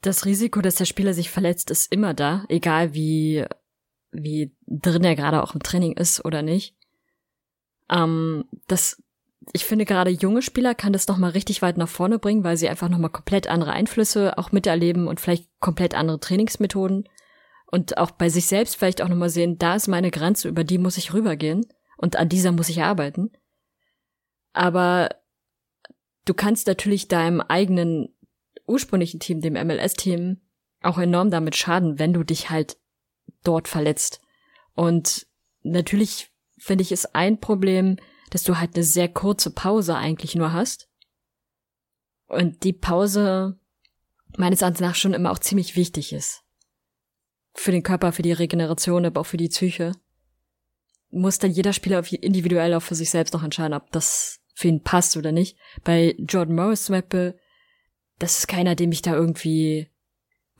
das 0.00 0.24
Risiko, 0.24 0.60
dass 0.60 0.74
der 0.74 0.86
Spieler 0.86 1.14
sich 1.14 1.30
verletzt, 1.30 1.70
ist 1.70 1.92
immer 1.92 2.14
da, 2.14 2.44
egal 2.48 2.94
wie, 2.94 3.46
wie 4.12 4.54
drin 4.66 5.04
er 5.04 5.16
gerade 5.16 5.42
auch 5.42 5.54
im 5.54 5.62
Training 5.62 5.92
ist 5.92 6.24
oder 6.24 6.42
nicht. 6.42 6.74
Ähm, 7.90 8.44
das, 8.66 9.02
ich 9.52 9.64
finde 9.64 9.84
gerade 9.84 10.10
junge 10.10 10.42
Spieler 10.42 10.74
kann 10.74 10.92
das 10.92 11.08
nochmal 11.08 11.30
richtig 11.30 11.62
weit 11.62 11.78
nach 11.78 11.88
vorne 11.88 12.18
bringen, 12.18 12.44
weil 12.44 12.56
sie 12.56 12.68
einfach 12.68 12.88
nochmal 12.88 13.10
komplett 13.10 13.48
andere 13.48 13.72
Einflüsse 13.72 14.38
auch 14.38 14.52
miterleben 14.52 15.08
und 15.08 15.20
vielleicht 15.20 15.48
komplett 15.60 15.94
andere 15.94 16.20
Trainingsmethoden 16.20 17.08
und 17.70 17.98
auch 17.98 18.10
bei 18.10 18.28
sich 18.28 18.46
selbst 18.46 18.76
vielleicht 18.76 19.00
auch 19.00 19.08
nochmal 19.08 19.30
sehen, 19.30 19.58
da 19.58 19.76
ist 19.76 19.86
meine 19.86 20.10
Grenze, 20.10 20.48
über 20.48 20.64
die 20.64 20.78
muss 20.78 20.96
ich 20.96 21.14
rübergehen 21.14 21.66
und 21.96 22.16
an 22.16 22.28
dieser 22.28 22.52
muss 22.52 22.68
ich 22.68 22.82
arbeiten. 22.82 23.30
Aber 24.52 25.10
du 26.24 26.34
kannst 26.34 26.66
natürlich 26.66 27.06
deinem 27.06 27.40
eigenen 27.40 28.08
ursprünglichen 28.66 29.20
Team, 29.20 29.40
dem 29.40 29.54
MLS-Team, 29.54 30.40
auch 30.82 30.98
enorm 30.98 31.30
damit 31.30 31.56
schaden, 31.56 31.98
wenn 31.98 32.12
du 32.12 32.24
dich 32.24 32.50
halt 32.50 32.76
dort 33.44 33.68
verletzt. 33.68 34.20
Und 34.74 35.26
natürlich 35.62 36.30
finde 36.58 36.82
ich 36.82 36.92
es 36.92 37.14
ein 37.14 37.40
Problem, 37.40 37.96
dass 38.30 38.42
du 38.42 38.58
halt 38.58 38.74
eine 38.74 38.84
sehr 38.84 39.08
kurze 39.08 39.50
Pause 39.50 39.96
eigentlich 39.96 40.34
nur 40.34 40.52
hast. 40.52 40.88
Und 42.28 42.62
die 42.62 42.72
Pause 42.72 43.58
meines 44.36 44.62
Erachtens 44.62 44.80
nach 44.80 44.94
schon 44.94 45.14
immer 45.14 45.32
auch 45.32 45.38
ziemlich 45.38 45.74
wichtig 45.76 46.12
ist. 46.12 46.44
Für 47.52 47.72
den 47.72 47.82
Körper, 47.82 48.12
für 48.12 48.22
die 48.22 48.32
Regeneration, 48.32 49.04
aber 49.04 49.20
auch 49.22 49.26
für 49.26 49.36
die 49.36 49.48
Psyche 49.48 49.92
muss 51.10 51.38
dann 51.38 51.50
jeder 51.50 51.72
Spieler 51.72 52.04
individuell 52.12 52.74
auch 52.74 52.82
für 52.82 52.94
sich 52.94 53.10
selbst 53.10 53.34
noch 53.34 53.42
entscheiden, 53.42 53.74
ob 53.74 53.90
das 53.90 54.40
für 54.54 54.68
ihn 54.68 54.82
passt 54.82 55.16
oder 55.16 55.32
nicht. 55.32 55.56
Bei 55.82 56.14
Jordan 56.18 56.54
Morris 56.54 56.84
zum 56.84 56.94
Beispiel, 56.94 57.38
das 58.18 58.38
ist 58.38 58.46
keiner, 58.46 58.76
dem 58.76 58.92
ich 58.92 59.02
da 59.02 59.14
irgendwie 59.14 59.88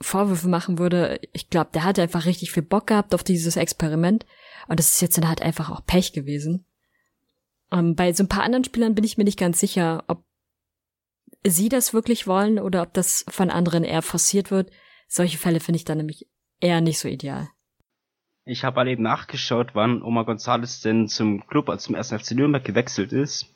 Vorwürfe 0.01 0.47
machen 0.47 0.79
würde. 0.79 1.19
Ich 1.33 1.49
glaube, 1.49 1.71
der 1.73 1.83
hat 1.83 1.99
einfach 1.99 2.25
richtig 2.25 2.51
viel 2.51 2.63
Bock 2.63 2.87
gehabt 2.87 3.13
auf 3.13 3.23
dieses 3.23 3.55
Experiment. 3.55 4.25
Und 4.67 4.79
das 4.79 4.93
ist 4.93 5.01
jetzt 5.01 5.17
dann 5.17 5.27
halt 5.27 5.41
einfach 5.41 5.69
auch 5.69 5.85
Pech 5.85 6.13
gewesen. 6.13 6.65
Ähm, 7.71 7.95
bei 7.95 8.11
so 8.13 8.23
ein 8.23 8.29
paar 8.29 8.43
anderen 8.43 8.63
Spielern 8.63 8.95
bin 8.95 9.03
ich 9.03 9.17
mir 9.17 9.23
nicht 9.23 9.39
ganz 9.39 9.59
sicher, 9.59 10.03
ob 10.07 10.23
sie 11.43 11.69
das 11.69 11.93
wirklich 11.93 12.27
wollen 12.27 12.59
oder 12.59 12.81
ob 12.83 12.93
das 12.93 13.25
von 13.29 13.49
anderen 13.49 13.83
eher 13.83 14.01
forciert 14.01 14.51
wird. 14.51 14.71
Solche 15.07 15.37
Fälle 15.37 15.59
finde 15.59 15.77
ich 15.77 15.85
dann 15.85 15.97
nämlich 15.97 16.27
eher 16.59 16.81
nicht 16.81 16.99
so 16.99 17.07
ideal. 17.07 17.49
Ich 18.43 18.63
habe 18.63 18.77
halt 18.77 18.89
eben 18.89 19.03
nachgeschaut, 19.03 19.71
wann 19.73 20.01
Omar 20.01 20.25
González 20.25 20.81
denn 20.83 21.07
zum 21.07 21.45
Club, 21.47 21.69
also 21.69 21.87
zum 21.87 21.95
1. 21.95 22.09
FC 22.09 22.31
Nürnberg 22.31 22.63
gewechselt 22.63 23.13
ist. 23.13 23.53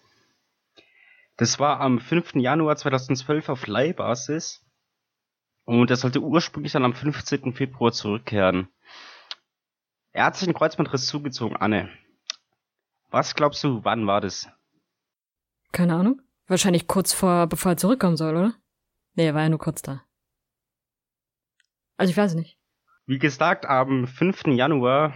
Das 1.37 1.59
war 1.59 1.81
am 1.81 1.99
5. 1.99 2.35
Januar 2.35 2.77
2012 2.77 3.49
auf 3.49 3.67
Leihbasis. 3.67 4.64
Und 5.65 5.89
er 5.89 5.97
sollte 5.97 6.21
ursprünglich 6.21 6.73
dann 6.73 6.85
am 6.85 6.93
15. 6.93 7.53
Februar 7.53 7.91
zurückkehren. 7.91 8.69
Er 10.11 10.25
hat 10.25 10.37
sich 10.37 10.47
einen 10.47 10.55
Kreuzbandriss 10.55 11.07
zugezogen, 11.07 11.57
Anne. 11.57 11.89
Was 13.09 13.35
glaubst 13.35 13.63
du, 13.63 13.83
wann 13.83 14.07
war 14.07 14.21
das? 14.21 14.47
Keine 15.71 15.95
Ahnung. 15.95 16.21
Wahrscheinlich 16.47 16.87
kurz 16.87 17.13
vor, 17.13 17.47
bevor 17.47 17.71
er 17.71 17.77
zurückkommen 17.77 18.17
soll, 18.17 18.35
oder? 18.35 18.53
Nee, 19.15 19.27
er 19.27 19.33
war 19.33 19.41
ja 19.41 19.49
nur 19.49 19.59
kurz 19.59 19.81
da. 19.81 20.03
Also 21.97 22.11
ich 22.11 22.17
weiß 22.17 22.35
nicht. 22.35 22.57
Wie 23.07 23.19
gesagt, 23.19 23.65
am 23.65 24.07
5. 24.07 24.47
Januar 24.47 25.15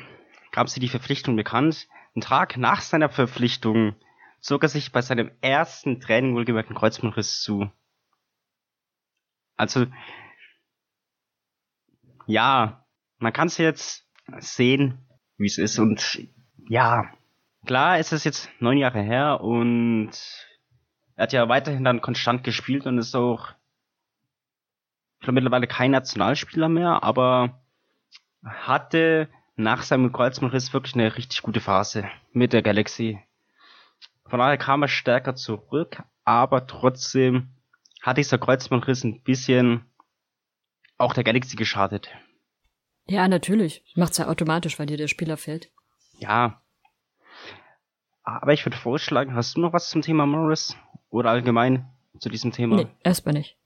gab 0.52 0.70
sie 0.70 0.80
die 0.80 0.90
Verpflichtung 0.90 1.36
bekannt. 1.36 1.88
Ein 2.16 2.22
Tag 2.22 2.58
nach 2.58 2.82
seiner 2.82 3.10
Verpflichtung 3.10 3.96
zog 4.42 4.64
er 4.64 4.70
sich 4.70 4.92
bei 4.92 5.02
seinem 5.02 5.32
ersten 5.42 6.00
Training 6.00 6.36
wohlgemerkt 6.36 6.70
einen 6.70 6.78
Kreuzbandriss 6.78 7.42
zu. 7.42 7.70
Also, 9.58 9.88
ja, 12.30 12.86
man 13.18 13.34
kann 13.34 13.48
es 13.48 13.58
jetzt 13.58 14.08
sehen, 14.38 15.00
wie 15.38 15.48
es 15.48 15.58
ist. 15.58 15.80
Und 15.80 16.20
ja, 16.70 17.12
klar 17.66 17.98
ist 17.98 18.14
es 18.14 18.24
jetzt 18.24 18.50
neun 18.60 18.78
Jahre 18.78 19.02
her 19.02 19.42
und 19.42 20.12
er 21.16 21.24
hat 21.24 21.34
ja 21.34 21.50
weiterhin 21.50 21.84
dann 21.84 22.02
konstant 22.02 22.44
gespielt 22.44 22.86
und 22.86 23.00
ist 23.00 23.16
auch 23.16 23.50
glaube 25.22 25.34
mittlerweile 25.34 25.66
kein 25.66 25.92
Nationalspieler 25.92 26.70
mehr, 26.70 27.04
aber 27.04 27.62
hatte 28.44 29.28
nach 29.56 29.82
seinem 29.82 30.14
Kreuzbandriss 30.14 30.72
wirklich 30.72 30.94
eine 30.94 31.18
richtig 31.18 31.42
gute 31.42 31.60
Phase 31.60 32.10
mit 32.32 32.54
der 32.54 32.62
Galaxy. 32.62 33.20
Von 34.28 34.40
daher 34.40 34.58
kam 34.58 34.84
er 34.84 34.88
stärker 34.88 35.36
zurück, 35.36 36.04
aber 36.24 36.68
trotzdem 36.68 37.50
hat 38.04 38.18
dieser 38.18 38.38
Kreuzbandriss 38.38 39.04
ein 39.04 39.24
bisschen 39.24 39.89
auch 41.00 41.14
der 41.14 41.24
Galaxy 41.24 41.56
geschadet. 41.56 42.10
Ja, 43.08 43.28
natürlich. 43.28 43.84
Macht's 43.96 44.18
ja 44.18 44.28
automatisch, 44.28 44.78
weil 44.78 44.86
dir 44.86 44.98
der 44.98 45.08
Spieler 45.08 45.38
fehlt. 45.38 45.72
Ja. 46.20 46.62
Aber 48.24 48.54
ich 48.54 48.64
würde 48.66 48.78
vorschlagen, 48.78 49.34
hast 49.34 49.58
du 49.58 49.62
noch 49.62 49.74
was 49.74 49.90
zum 49.90 50.04
Thema 50.04 50.28
Morris? 50.28 50.78
Oder 51.10 51.32
allgemein 51.32 51.90
zu 52.20 52.30
diesem 52.30 52.52
Thema? 52.52 52.76
Nee, 52.76 52.88
erstmal 53.04 53.34
nicht. 53.34 53.58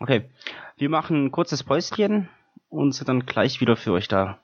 Okay. 0.00 0.30
Wir 0.76 0.90
machen 0.90 1.26
ein 1.26 1.30
kurzes 1.30 1.62
Päuschen 1.62 2.28
und 2.68 2.92
sind 2.92 3.08
dann 3.08 3.24
gleich 3.24 3.60
wieder 3.60 3.76
für 3.76 3.92
euch 3.92 4.08
da. 4.08 4.43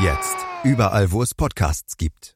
Jetzt. 0.00 0.46
Überall, 0.64 1.12
wo 1.12 1.22
es 1.22 1.34
Podcasts 1.34 1.96
gibt. 1.96 2.34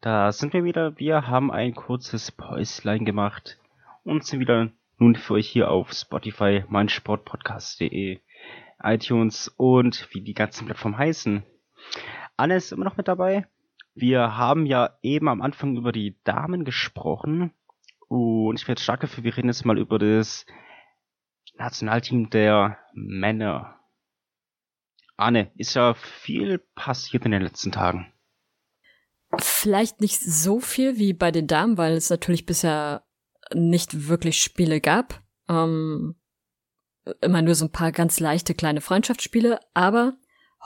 Da 0.00 0.32
sind 0.32 0.52
wir 0.52 0.64
wieder. 0.64 0.98
Wir 0.98 1.26
haben 1.26 1.50
ein 1.50 1.74
kurzes 1.74 2.32
Päuslein 2.32 3.04
gemacht 3.04 3.58
und 4.04 4.24
sind 4.24 4.40
wieder 4.40 4.70
nun 4.98 5.16
für 5.16 5.34
euch 5.34 5.48
hier 5.48 5.70
auf 5.70 5.92
Spotify, 5.92 6.64
meinsportpodcast.de, 6.68 8.20
iTunes 8.82 9.48
und 9.56 10.08
wie 10.12 10.22
die 10.22 10.34
ganzen 10.34 10.66
Plattformen 10.66 10.96
heißen. 10.96 11.42
Anne 12.36 12.56
ist 12.56 12.72
immer 12.72 12.84
noch 12.84 12.96
mit 12.96 13.08
dabei. 13.08 13.46
Wir 13.94 14.36
haben 14.36 14.66
ja 14.66 14.90
eben 15.02 15.28
am 15.28 15.42
Anfang 15.42 15.76
über 15.76 15.92
die 15.92 16.16
Damen 16.24 16.64
gesprochen 16.64 17.52
und 18.08 18.60
ich 18.60 18.68
jetzt 18.68 18.82
stark 18.82 19.00
dafür, 19.00 19.24
wir 19.24 19.36
reden 19.36 19.48
jetzt 19.48 19.64
mal 19.64 19.78
über 19.78 19.98
das 19.98 20.46
Nationalteam 21.56 22.30
der 22.30 22.78
Männer. 22.92 23.75
Anne, 25.16 25.50
ist 25.56 25.74
ja 25.74 25.94
viel 25.94 26.58
passiert 26.74 27.24
in 27.24 27.32
den 27.32 27.42
letzten 27.42 27.72
Tagen. 27.72 28.12
Vielleicht 29.38 30.00
nicht 30.00 30.20
so 30.20 30.60
viel 30.60 30.98
wie 30.98 31.12
bei 31.12 31.30
den 31.30 31.46
Damen, 31.46 31.78
weil 31.78 31.94
es 31.94 32.10
natürlich 32.10 32.46
bisher 32.46 33.04
nicht 33.54 34.08
wirklich 34.08 34.42
Spiele 34.42 34.80
gab. 34.80 35.22
Ähm, 35.48 36.16
immer 37.20 37.42
nur 37.42 37.54
so 37.54 37.66
ein 37.66 37.72
paar 37.72 37.92
ganz 37.92 38.20
leichte 38.20 38.54
kleine 38.54 38.80
Freundschaftsspiele. 38.80 39.60
Aber 39.74 40.16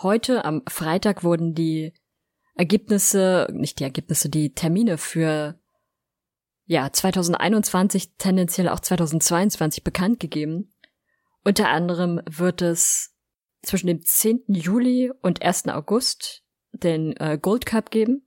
heute 0.02 0.44
am 0.44 0.62
Freitag 0.68 1.24
wurden 1.24 1.54
die 1.54 1.92
Ergebnisse, 2.54 3.48
nicht 3.52 3.80
die 3.80 3.84
Ergebnisse, 3.84 4.28
die 4.28 4.54
Termine 4.54 4.98
für 4.98 5.58
ja 6.66 6.92
2021, 6.92 8.16
tendenziell 8.16 8.68
auch 8.68 8.80
2022 8.80 9.82
bekannt 9.82 10.20
gegeben. 10.20 10.72
Unter 11.42 11.68
anderem 11.68 12.20
wird 12.26 12.62
es 12.62 13.16
zwischen 13.62 13.86
dem 13.86 14.02
10. 14.02 14.44
Juli 14.48 15.12
und 15.22 15.42
1. 15.42 15.68
August 15.68 16.42
den 16.72 17.16
äh, 17.16 17.38
Gold 17.40 17.66
Cup 17.66 17.90
geben. 17.90 18.26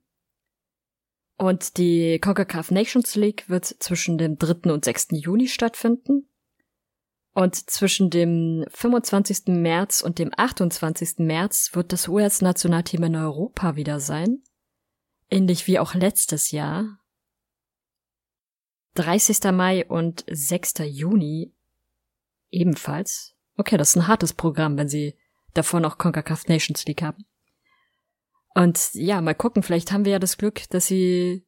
Und 1.36 1.78
die 1.78 2.20
CONCACAF 2.20 2.70
Nations 2.70 3.16
League 3.16 3.48
wird 3.48 3.64
zwischen 3.64 4.18
dem 4.18 4.38
3. 4.38 4.72
und 4.72 4.84
6. 4.84 5.08
Juni 5.10 5.48
stattfinden. 5.48 6.28
Und 7.32 7.56
zwischen 7.68 8.10
dem 8.10 8.64
25. 8.70 9.46
März 9.48 10.02
und 10.02 10.20
dem 10.20 10.30
28. 10.36 11.18
März 11.18 11.70
wird 11.74 11.92
das 11.92 12.06
US-Nationalteam 12.06 13.02
in 13.02 13.16
Europa 13.16 13.74
wieder 13.74 13.98
sein. 13.98 14.42
Ähnlich 15.30 15.66
wie 15.66 15.80
auch 15.80 15.94
letztes 15.94 16.52
Jahr. 16.52 17.00
30. 18.94 19.50
Mai 19.50 19.84
und 19.84 20.24
6. 20.30 20.74
Juni 20.84 21.52
ebenfalls. 22.52 23.34
Okay, 23.56 23.76
das 23.76 23.90
ist 23.90 23.96
ein 23.96 24.06
hartes 24.06 24.32
Programm, 24.32 24.76
wenn 24.76 24.88
sie 24.88 25.16
davor 25.54 25.80
noch 25.80 25.98
CONCACAF 25.98 26.48
Nations 26.48 26.84
League 26.86 27.02
haben. 27.02 27.24
Und 28.54 28.90
ja, 28.94 29.20
mal 29.20 29.34
gucken, 29.34 29.62
vielleicht 29.62 29.90
haben 29.90 30.04
wir 30.04 30.12
ja 30.12 30.18
das 30.18 30.36
Glück, 30.36 30.68
dass 30.70 30.86
sie 30.86 31.46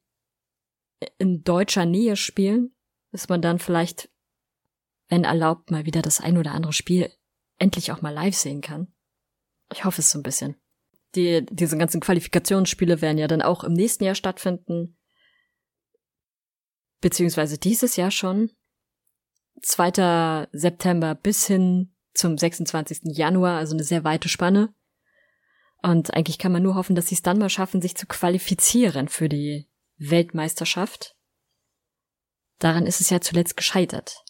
in 1.17 1.43
deutscher 1.43 1.85
Nähe 1.85 2.15
spielen, 2.15 2.75
dass 3.11 3.29
man 3.29 3.41
dann 3.41 3.59
vielleicht, 3.59 4.09
wenn 5.07 5.23
erlaubt, 5.23 5.71
mal 5.71 5.85
wieder 5.85 6.01
das 6.01 6.19
ein 6.19 6.37
oder 6.37 6.51
andere 6.51 6.73
Spiel 6.73 7.11
endlich 7.59 7.91
auch 7.91 8.01
mal 8.01 8.13
live 8.13 8.35
sehen 8.35 8.61
kann. 8.61 8.93
Ich 9.71 9.85
hoffe 9.85 10.01
es 10.01 10.09
so 10.09 10.19
ein 10.19 10.23
bisschen. 10.23 10.55
Die, 11.15 11.45
diese 11.45 11.77
ganzen 11.77 12.01
Qualifikationsspiele 12.01 13.01
werden 13.01 13.17
ja 13.17 13.27
dann 13.27 13.41
auch 13.41 13.63
im 13.63 13.73
nächsten 13.73 14.03
Jahr 14.03 14.15
stattfinden. 14.15 14.97
Beziehungsweise 17.01 17.57
dieses 17.57 17.95
Jahr 17.95 18.11
schon. 18.11 18.51
2. 19.61 20.47
September 20.51 21.15
bis 21.15 21.47
hin 21.47 21.95
zum 22.17 22.37
26. 22.37 23.15
Januar, 23.15 23.57
also 23.57 23.75
eine 23.75 23.83
sehr 23.83 24.03
weite 24.03 24.29
Spanne. 24.29 24.73
Und 25.81 26.13
eigentlich 26.13 26.39
kann 26.39 26.51
man 26.51 26.63
nur 26.63 26.75
hoffen, 26.75 26.95
dass 26.95 27.07
sie 27.07 27.15
es 27.15 27.21
dann 27.21 27.37
mal 27.37 27.49
schaffen, 27.49 27.81
sich 27.81 27.95
zu 27.95 28.07
qualifizieren 28.07 29.07
für 29.07 29.29
die 29.29 29.69
Weltmeisterschaft. 29.97 31.15
Daran 32.59 32.87
ist 32.87 33.01
es 33.01 33.09
ja 33.09 33.21
zuletzt 33.21 33.55
gescheitert. 33.55 34.23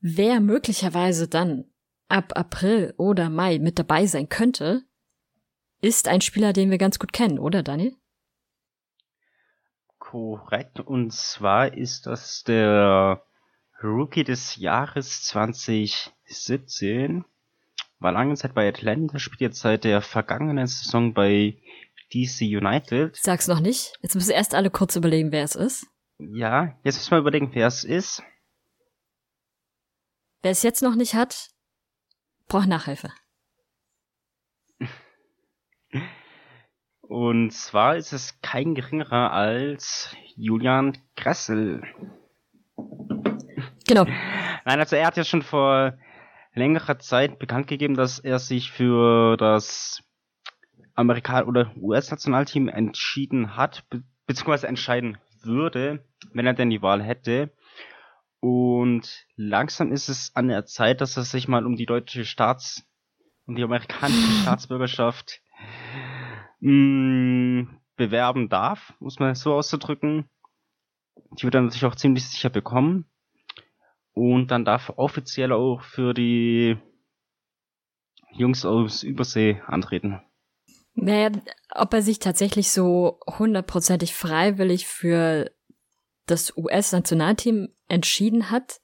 Wer 0.00 0.40
möglicherweise 0.40 1.28
dann 1.28 1.64
ab 2.08 2.32
April 2.36 2.92
oder 2.98 3.30
Mai 3.30 3.58
mit 3.58 3.78
dabei 3.78 4.06
sein 4.06 4.28
könnte, 4.28 4.82
ist 5.80 6.08
ein 6.08 6.20
Spieler, 6.20 6.52
den 6.52 6.70
wir 6.70 6.78
ganz 6.78 6.98
gut 6.98 7.12
kennen, 7.12 7.38
oder 7.38 7.62
Daniel? 7.62 7.96
Korrekt, 9.98 10.80
und 10.80 11.12
zwar 11.12 11.72
ist 11.72 12.06
das 12.06 12.42
der 12.44 13.24
Rookie 13.82 14.24
des 14.24 14.56
Jahres 14.56 15.22
2017. 16.32 17.24
War 17.98 18.12
lange 18.12 18.34
Zeit 18.34 18.54
bei 18.54 18.68
Atlanta, 18.68 19.18
spielt 19.18 19.40
jetzt 19.40 19.60
seit 19.60 19.84
der 19.84 20.02
vergangenen 20.02 20.66
Saison 20.66 21.14
bei 21.14 21.56
DC 22.12 22.42
United. 22.42 23.16
Sag's 23.16 23.46
noch 23.48 23.60
nicht. 23.60 23.94
Jetzt 24.02 24.14
müssen 24.14 24.32
erst 24.32 24.54
alle 24.54 24.70
kurz 24.70 24.96
überlegen, 24.96 25.30
wer 25.32 25.44
es 25.44 25.54
ist. 25.54 25.86
Ja, 26.18 26.76
jetzt 26.84 26.96
müssen 26.96 27.12
wir 27.12 27.18
überlegen, 27.18 27.50
wer 27.52 27.66
es 27.66 27.84
ist. 27.84 28.22
Wer 30.42 30.50
es 30.50 30.62
jetzt 30.62 30.82
noch 30.82 30.96
nicht 30.96 31.14
hat, 31.14 31.50
braucht 32.48 32.68
Nachhilfe. 32.68 33.10
Und 37.02 37.52
zwar 37.52 37.96
ist 37.96 38.12
es 38.12 38.40
kein 38.40 38.74
geringerer 38.74 39.32
als 39.32 40.16
Julian 40.34 40.98
Gressel. 41.16 41.82
Genau. 43.86 44.04
Nein, 44.64 44.80
also 44.80 44.96
er 44.96 45.06
hat 45.06 45.16
ja 45.16 45.24
schon 45.24 45.42
vor 45.42 45.98
längerer 46.54 46.98
Zeit 46.98 47.38
bekannt 47.38 47.66
gegeben, 47.66 47.94
dass 47.94 48.18
er 48.18 48.38
sich 48.38 48.70
für 48.70 49.36
das 49.36 50.02
Amerikan- 50.94 51.44
oder 51.44 51.72
US-Nationalteam 51.76 52.68
entschieden 52.68 53.56
hat, 53.56 53.88
be 53.88 54.02
beziehungsweise 54.26 54.68
entscheiden 54.68 55.18
würde, 55.42 56.04
wenn 56.32 56.46
er 56.46 56.54
denn 56.54 56.70
die 56.70 56.80
Wahl 56.80 57.02
hätte. 57.02 57.50
Und 58.40 59.26
langsam 59.36 59.92
ist 59.92 60.08
es 60.08 60.34
an 60.36 60.48
der 60.48 60.64
Zeit, 60.64 61.00
dass 61.00 61.16
er 61.16 61.24
sich 61.24 61.48
mal 61.48 61.66
um 61.66 61.76
die 61.76 61.86
deutsche 61.86 62.24
Staats- 62.24 62.86
um 63.46 63.56
die 63.56 63.62
amerikanische 63.62 64.32
Staatsbürgerschaft 64.42 65.42
mh, 66.60 66.72
mm, 66.72 67.80
bewerben 67.96 68.48
darf, 68.48 68.94
muss 69.00 69.18
man 69.18 69.34
so 69.34 69.54
auszudrücken. 69.54 70.28
Die 71.32 71.44
wird 71.44 71.54
er 71.54 71.62
natürlich 71.62 71.84
auch 71.84 71.96
ziemlich 71.96 72.28
sicher 72.28 72.50
bekommen. 72.50 73.06
Und 74.14 74.50
dann 74.50 74.64
darf 74.64 74.92
offiziell 74.96 75.52
auch 75.52 75.82
für 75.82 76.14
die 76.14 76.76
Jungs 78.32 78.64
aus 78.64 79.02
Übersee 79.02 79.60
antreten. 79.66 80.20
Naja, 80.94 81.30
ob 81.74 81.94
er 81.94 82.02
sich 82.02 82.18
tatsächlich 82.18 82.70
so 82.70 83.18
hundertprozentig 83.38 84.14
freiwillig 84.14 84.86
für 84.86 85.50
das 86.26 86.56
US-Nationalteam 86.56 87.68
entschieden 87.88 88.50
hat, 88.50 88.80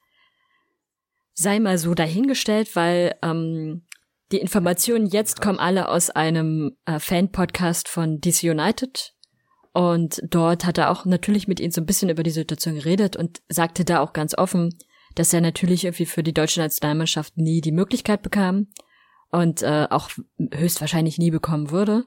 sei 1.35 1.61
mal 1.61 1.79
so 1.79 1.95
dahingestellt, 1.95 2.75
weil 2.75 3.15
ähm, 3.23 3.87
die 4.33 4.39
Informationen 4.39 5.07
jetzt 5.07 5.41
kommen 5.41 5.59
alle 5.59 5.89
aus 5.89 6.11
einem 6.11 6.77
äh, 6.85 6.99
Fan-Podcast 6.99 7.89
von 7.89 8.21
DC 8.21 8.45
United. 8.45 9.15
Und 9.73 10.21
dort 10.29 10.65
hat 10.65 10.79
er 10.79 10.91
auch 10.91 11.05
natürlich 11.05 11.47
mit 11.47 11.61
ihnen 11.61 11.71
so 11.71 11.81
ein 11.81 11.87
bisschen 11.87 12.09
über 12.09 12.23
die 12.23 12.31
Situation 12.31 12.75
geredet 12.75 13.17
und 13.17 13.41
sagte 13.49 13.85
da 13.85 14.01
auch 14.01 14.13
ganz 14.13 14.37
offen, 14.37 14.77
dass 15.19 15.33
er 15.33 15.41
natürlich 15.41 15.85
irgendwie 15.85 16.07
für 16.07 16.23
die 16.23 16.35
deutsche 16.35 16.61
Nationalmannschaft 16.61 17.37
nie 17.37 17.61
die 17.61 17.73
Möglichkeit 17.73 18.23
bekam 18.23 18.69
und 19.31 19.63
äh, 19.63 19.87
auch 19.91 20.11
höchstwahrscheinlich 20.53 21.19
nie 21.19 21.31
bekommen 21.31 21.71
würde 21.71 22.07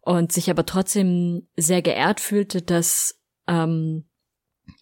und 0.00 0.32
sich 0.32 0.50
aber 0.50 0.64
trotzdem 0.64 1.48
sehr 1.56 1.82
geehrt 1.82 2.20
fühlte, 2.20 2.62
dass 2.62 3.20
ähm, 3.46 4.08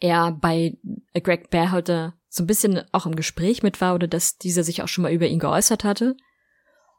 er 0.01 0.33
bei 0.33 0.79
Greg 1.15 1.51
Berhalter 1.51 2.15
so 2.29 2.43
ein 2.43 2.47
bisschen 2.47 2.83
auch 2.93 3.07
im 3.07 3.17
Gespräch 3.17 3.63
mit 3.63 3.81
war 3.81 3.95
oder 3.95 4.09
dass 4.09 4.37
dieser 4.37 4.63
sich 4.63 4.83
auch 4.83 4.89
schon 4.89 5.03
mal 5.03 5.13
über 5.13 5.27
ihn 5.27 5.39
geäußert 5.39 5.85
hatte 5.85 6.17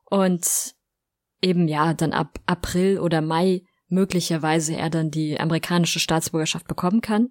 Und 0.10 0.76
eben 1.42 1.68
ja, 1.68 1.94
dann 1.94 2.14
ab 2.14 2.40
April 2.46 3.00
oder 3.00 3.22
Mai 3.22 3.64
möglicherweise 3.88 4.76
er 4.76 4.90
dann 4.90 5.12
die 5.12 5.40
amerikanische 5.40 6.00
Staatsbürgerschaft 6.00 6.68
bekommen 6.68 7.02
kann. 7.02 7.30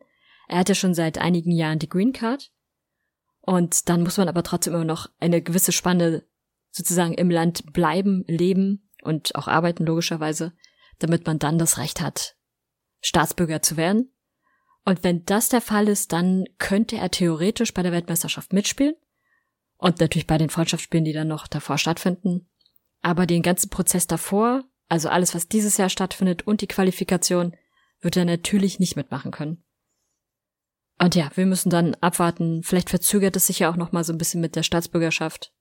Er 0.48 0.58
hat 0.58 0.68
ja 0.68 0.74
schon 0.74 0.94
seit 0.94 1.18
einigen 1.18 1.50
Jahren 1.50 1.78
die 1.78 1.88
Green 1.88 2.12
Card. 2.12 2.50
Und 3.46 3.88
dann 3.88 4.02
muss 4.02 4.18
man 4.18 4.28
aber 4.28 4.42
trotzdem 4.42 4.74
immer 4.74 4.84
noch 4.84 5.08
eine 5.20 5.40
gewisse 5.40 5.70
Spanne 5.70 6.24
sozusagen 6.72 7.14
im 7.14 7.30
Land 7.30 7.72
bleiben, 7.72 8.24
leben 8.26 8.90
und 9.02 9.36
auch 9.36 9.46
arbeiten 9.46 9.86
logischerweise, 9.86 10.52
damit 10.98 11.26
man 11.26 11.38
dann 11.38 11.56
das 11.56 11.78
Recht 11.78 12.00
hat, 12.00 12.36
Staatsbürger 13.00 13.62
zu 13.62 13.76
werden. 13.76 14.12
Und 14.84 15.04
wenn 15.04 15.24
das 15.24 15.48
der 15.48 15.60
Fall 15.60 15.86
ist, 15.86 16.12
dann 16.12 16.44
könnte 16.58 16.96
er 16.96 17.10
theoretisch 17.10 17.72
bei 17.72 17.84
der 17.84 17.92
Weltmeisterschaft 17.92 18.52
mitspielen. 18.52 18.96
Und 19.78 20.00
natürlich 20.00 20.26
bei 20.26 20.38
den 20.38 20.50
Freundschaftsspielen, 20.50 21.04
die 21.04 21.12
dann 21.12 21.28
noch 21.28 21.46
davor 21.46 21.78
stattfinden. 21.78 22.48
Aber 23.00 23.26
den 23.26 23.42
ganzen 23.42 23.70
Prozess 23.70 24.08
davor, 24.08 24.64
also 24.88 25.08
alles, 25.08 25.34
was 25.36 25.48
dieses 25.48 25.76
Jahr 25.76 25.88
stattfindet 25.88 26.46
und 26.46 26.62
die 26.62 26.66
Qualifikation, 26.66 27.54
wird 28.00 28.16
er 28.16 28.24
natürlich 28.24 28.80
nicht 28.80 28.96
mitmachen 28.96 29.30
können. 29.30 29.62
Und 30.98 31.14
ja, 31.14 31.30
wir 31.34 31.46
müssen 31.46 31.70
dann 31.70 31.94
abwarten. 31.96 32.62
Vielleicht 32.62 32.90
verzögert 32.90 33.36
es 33.36 33.46
sich 33.46 33.58
ja 33.58 33.70
auch 33.70 33.76
noch 33.76 33.92
mal 33.92 34.04
so 34.04 34.12
ein 34.12 34.18
bisschen 34.18 34.40
mit 34.40 34.56
der 34.56 34.62
Staatsbürgerschaft. 34.62 35.52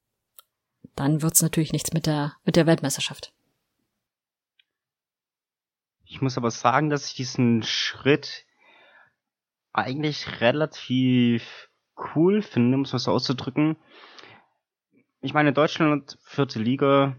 Dann 0.96 1.22
wird's 1.22 1.42
natürlich 1.42 1.74
nichts 1.74 1.94
mit 1.94 2.06
der 2.06 2.34
mit 2.46 2.56
der 2.56 2.68
Weltmeisterschaft. 2.68 3.34
Ich 6.06 6.22
muss 6.22 6.38
aber 6.38 6.52
sagen, 6.52 6.90
dass 6.90 7.08
ich 7.08 7.16
diesen 7.16 7.64
Schritt 7.64 8.46
eigentlich 9.74 10.40
relativ 10.40 11.70
cool 12.16 12.42
finde, 12.42 12.78
um 12.78 12.84
es 12.84 12.94
mal 12.94 13.00
so 13.00 13.12
auszudrücken. 13.12 13.76
Ich 15.22 15.34
meine, 15.34 15.52
Deutschland, 15.52 16.18
vierte 16.24 16.60
Liga, 16.60 17.18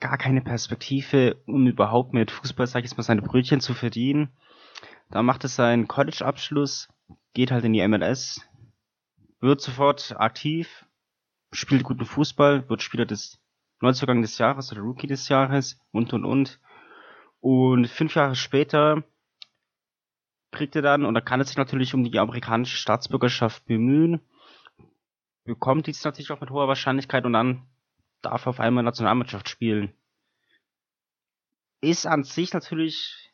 gar 0.00 0.16
keine 0.16 0.40
Perspektive, 0.40 1.42
um 1.46 1.66
überhaupt 1.66 2.14
mit 2.14 2.30
Fußball, 2.30 2.66
sag 2.66 2.80
ich 2.80 2.90
jetzt 2.90 2.96
mal, 2.96 3.02
seine 3.02 3.22
Brötchen 3.22 3.60
zu 3.60 3.74
verdienen. 3.74 4.32
Da 5.10 5.22
macht 5.22 5.44
es 5.44 5.56
seinen 5.56 5.88
College-Abschluss, 5.88 6.88
geht 7.34 7.50
halt 7.50 7.64
in 7.64 7.72
die 7.72 7.86
MLS, 7.86 8.40
wird 9.40 9.60
sofort 9.60 10.14
aktiv, 10.18 10.86
spielt 11.52 11.82
guten 11.82 12.04
Fußball, 12.04 12.68
wird 12.68 12.82
Spieler 12.82 13.06
des 13.06 13.40
Neuzugang 13.80 14.22
des 14.22 14.38
Jahres 14.38 14.70
oder 14.72 14.82
Rookie 14.82 15.06
des 15.06 15.28
Jahres 15.28 15.78
und 15.90 16.12
und 16.12 16.24
und. 16.24 16.60
Und 17.40 17.88
fünf 17.88 18.14
Jahre 18.14 18.36
später 18.36 19.02
kriegt 20.52 20.76
er 20.76 20.82
dann, 20.82 21.04
und 21.04 21.14
da 21.14 21.20
kann 21.20 21.40
er 21.40 21.46
sich 21.46 21.56
natürlich 21.56 21.94
um 21.94 22.04
die 22.04 22.18
amerikanische 22.18 22.76
Staatsbürgerschaft 22.76 23.64
bemühen, 23.66 24.20
bekommt 25.44 25.86
dies 25.86 26.04
natürlich 26.04 26.30
auch 26.30 26.40
mit 26.40 26.50
hoher 26.50 26.68
Wahrscheinlichkeit 26.68 27.24
und 27.24 27.32
dann 27.32 27.66
darf 28.20 28.46
er 28.46 28.50
auf 28.50 28.60
einmal 28.60 28.84
Nationalmannschaft 28.84 29.48
spielen. 29.48 29.92
Ist 31.80 32.06
an 32.06 32.22
sich 32.22 32.52
natürlich 32.52 33.32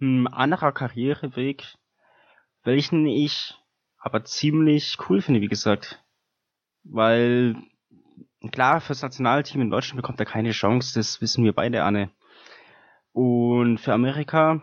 ein 0.00 0.26
anderer 0.28 0.72
Karriereweg, 0.72 1.76
welchen 2.66 3.06
ich 3.06 3.54
aber 3.98 4.24
ziemlich 4.24 4.98
cool 5.08 5.20
finde, 5.20 5.40
wie 5.40 5.48
gesagt. 5.48 6.04
Weil, 6.84 7.56
klar, 8.52 8.80
fürs 8.80 9.02
Nationalteam 9.02 9.60
in 9.60 9.70
Deutschland 9.70 9.96
bekommt 9.96 10.20
er 10.20 10.26
keine 10.26 10.52
Chance, 10.52 10.94
das 10.94 11.20
wissen 11.20 11.44
wir 11.44 11.52
beide, 11.52 11.82
Anne. 11.82 12.10
Und 13.12 13.78
für 13.78 13.92
Amerika, 13.92 14.62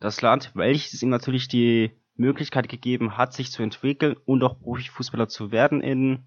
das 0.00 0.22
Land, 0.22 0.52
welches 0.54 1.02
ihm 1.02 1.10
natürlich 1.10 1.46
die 1.46 1.92
Möglichkeit 2.16 2.68
gegeben 2.68 3.16
hat, 3.16 3.32
sich 3.32 3.52
zu 3.52 3.62
entwickeln 3.62 4.16
und 4.24 4.42
auch 4.42 4.58
Profifußballer 4.58 5.28
zu 5.28 5.52
werden 5.52 5.80
in, 5.80 6.24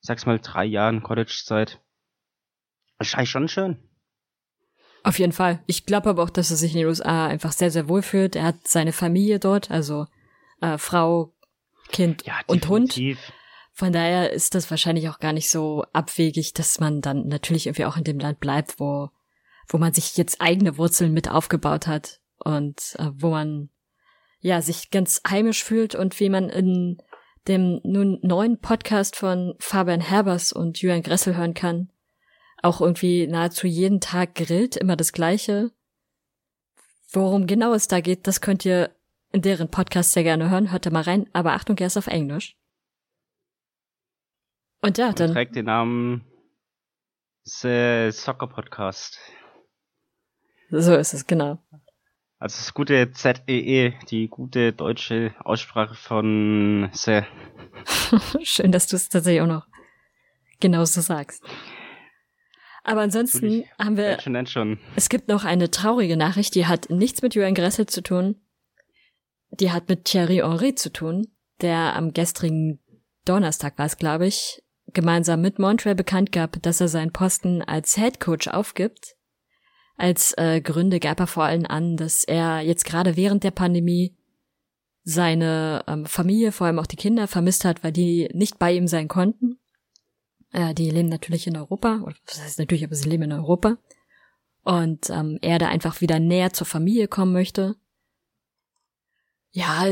sag's 0.00 0.26
mal, 0.26 0.38
drei 0.38 0.64
Jahren 0.64 1.02
College-Zeit. 1.02 1.80
Wahrscheinlich 2.98 3.30
schon 3.30 3.48
schön. 3.48 3.78
Auf 5.04 5.18
jeden 5.18 5.32
Fall. 5.32 5.62
Ich 5.66 5.86
glaube 5.86 6.10
aber 6.10 6.22
auch, 6.22 6.30
dass 6.30 6.50
er 6.50 6.56
sich 6.56 6.72
in 6.72 6.78
den 6.78 6.88
USA 6.88 7.26
einfach 7.26 7.52
sehr, 7.52 7.70
sehr 7.70 7.88
wohl 7.88 8.02
fühlt. 8.02 8.36
Er 8.36 8.44
hat 8.44 8.66
seine 8.66 8.92
Familie 8.92 9.38
dort, 9.38 9.70
also 9.70 10.06
äh, 10.60 10.78
Frau, 10.78 11.32
Kind 11.92 12.24
ja, 12.26 12.40
und 12.46 12.66
Hund. 12.68 12.98
Von 13.72 13.92
daher 13.92 14.32
ist 14.32 14.54
das 14.54 14.70
wahrscheinlich 14.70 15.08
auch 15.08 15.18
gar 15.18 15.32
nicht 15.32 15.50
so 15.50 15.84
abwegig, 15.92 16.54
dass 16.54 16.80
man 16.80 17.02
dann 17.02 17.28
natürlich 17.28 17.66
irgendwie 17.66 17.84
auch 17.84 17.96
in 17.96 18.04
dem 18.04 18.18
Land 18.18 18.40
bleibt, 18.40 18.80
wo 18.80 19.10
wo 19.68 19.78
man 19.78 19.92
sich 19.92 20.16
jetzt 20.16 20.40
eigene 20.40 20.76
Wurzeln 20.78 21.12
mit 21.12 21.30
aufgebaut 21.30 21.86
hat 21.86 22.20
und 22.38 22.96
äh, 22.98 23.10
wo 23.14 23.30
man 23.30 23.70
ja 24.40 24.60
sich 24.60 24.90
ganz 24.90 25.22
heimisch 25.28 25.64
fühlt 25.64 25.94
und 25.94 26.18
wie 26.20 26.28
man 26.28 26.50
in 26.50 26.98
dem 27.48 27.80
nun 27.84 28.18
neuen 28.22 28.58
Podcast 28.58 29.16
von 29.16 29.54
Fabian 29.58 30.00
Herbers 30.00 30.52
und 30.52 30.80
Julian 30.80 31.02
Gressel 31.02 31.36
hören 31.36 31.54
kann, 31.54 31.90
auch 32.64 32.80
irgendwie 32.80 33.26
nahezu 33.26 33.66
jeden 33.66 34.00
Tag 34.00 34.34
grillt, 34.34 34.76
immer 34.76 34.96
das 34.96 35.12
gleiche. 35.12 35.70
Worum 37.10 37.46
genau 37.46 37.74
es 37.74 37.88
da 37.88 38.00
geht, 38.00 38.26
das 38.26 38.40
könnt 38.40 38.64
ihr 38.64 38.90
in 39.32 39.42
deren 39.42 39.70
Podcast 39.70 40.12
sehr 40.12 40.22
gerne 40.22 40.50
hören, 40.50 40.72
hört 40.72 40.86
da 40.86 40.90
mal 40.90 41.02
rein, 41.02 41.28
aber 41.32 41.52
Achtung, 41.52 41.76
er 41.78 41.88
ist 41.88 41.96
auf 41.96 42.06
Englisch. 42.06 42.56
Und 44.80 44.98
ja, 44.98 45.12
dann. 45.12 45.28
Und 45.28 45.34
trägt 45.34 45.56
den 45.56 45.66
Namen 45.66 46.24
The 47.44 48.10
Soccer 48.10 48.46
Podcast. 48.46 49.18
So 50.70 50.94
ist 50.94 51.14
es, 51.14 51.26
genau. 51.26 51.58
Also 52.38 52.58
das 52.58 52.74
gute 52.74 53.12
ZEE, 53.12 53.42
e, 53.46 53.94
die 54.10 54.28
gute 54.28 54.72
deutsche 54.72 55.34
Aussprache 55.38 55.94
von 55.94 56.90
Se. 56.92 57.26
Schön, 58.42 58.72
dass 58.72 58.86
du 58.86 58.96
es 58.96 59.08
tatsächlich 59.08 59.42
auch 59.42 59.46
noch 59.46 59.66
genauso 60.60 61.00
sagst. 61.00 61.42
Aber 62.84 63.00
ansonsten 63.00 63.46
Natürlich. 63.46 63.70
haben 63.78 63.96
wir. 63.96 64.20
Schon, 64.20 64.46
schon. 64.46 64.78
Es 64.94 65.08
gibt 65.08 65.28
noch 65.28 65.44
eine 65.44 65.70
traurige 65.70 66.16
Nachricht, 66.16 66.54
die 66.54 66.66
hat 66.66 66.90
nichts 66.90 67.22
mit 67.22 67.34
Julian 67.34 67.54
Gressel 67.54 67.86
zu 67.86 68.02
tun. 68.02 68.36
Die 69.50 69.72
hat 69.72 69.88
mit 69.88 70.04
Thierry 70.04 70.36
Henry 70.36 70.74
zu 70.74 70.92
tun, 70.92 71.26
der 71.60 71.96
am 71.96 72.12
gestrigen 72.12 72.80
Donnerstag 73.24 73.78
war 73.78 73.86
es, 73.86 73.96
glaube 73.96 74.26
ich, 74.26 74.62
gemeinsam 74.92 75.40
mit 75.40 75.58
Montreal 75.58 75.94
bekannt 75.94 76.30
gab, 76.30 76.62
dass 76.62 76.80
er 76.80 76.88
seinen 76.88 77.12
Posten 77.12 77.62
als 77.62 77.96
Head 77.96 78.20
Coach 78.20 78.48
aufgibt 78.48 79.16
als 79.96 80.36
äh, 80.36 80.60
Gründe 80.60 80.98
gab 80.98 81.20
er 81.20 81.26
vor 81.26 81.44
allem 81.44 81.66
an, 81.66 81.96
dass 81.96 82.24
er 82.24 82.60
jetzt 82.60 82.84
gerade 82.84 83.16
während 83.16 83.44
der 83.44 83.52
Pandemie 83.52 84.16
seine 85.04 85.84
ähm, 85.86 86.06
Familie, 86.06 86.50
vor 86.50 86.66
allem 86.66 86.78
auch 86.78 86.86
die 86.86 86.96
Kinder, 86.96 87.28
vermisst 87.28 87.64
hat, 87.64 87.84
weil 87.84 87.92
die 87.92 88.28
nicht 88.32 88.58
bei 88.58 88.72
ihm 88.72 88.88
sein 88.88 89.08
konnten. 89.08 89.58
Äh, 90.54 90.72
die 90.72 90.88
leben 90.88 91.08
natürlich 91.08 91.48
in 91.48 91.56
Europa, 91.56 92.00
oder 92.04 92.14
das 92.26 92.40
heißt 92.40 92.58
natürlich, 92.60 92.84
aber 92.84 92.94
sie 92.94 93.08
leben 93.08 93.24
in 93.24 93.32
Europa. 93.32 93.76
Und 94.62 95.10
ähm, 95.10 95.38
er 95.42 95.58
da 95.58 95.68
einfach 95.68 96.00
wieder 96.00 96.20
näher 96.20 96.52
zur 96.52 96.66
Familie 96.66 97.08
kommen 97.08 97.32
möchte. 97.32 97.74
Ja, 99.50 99.84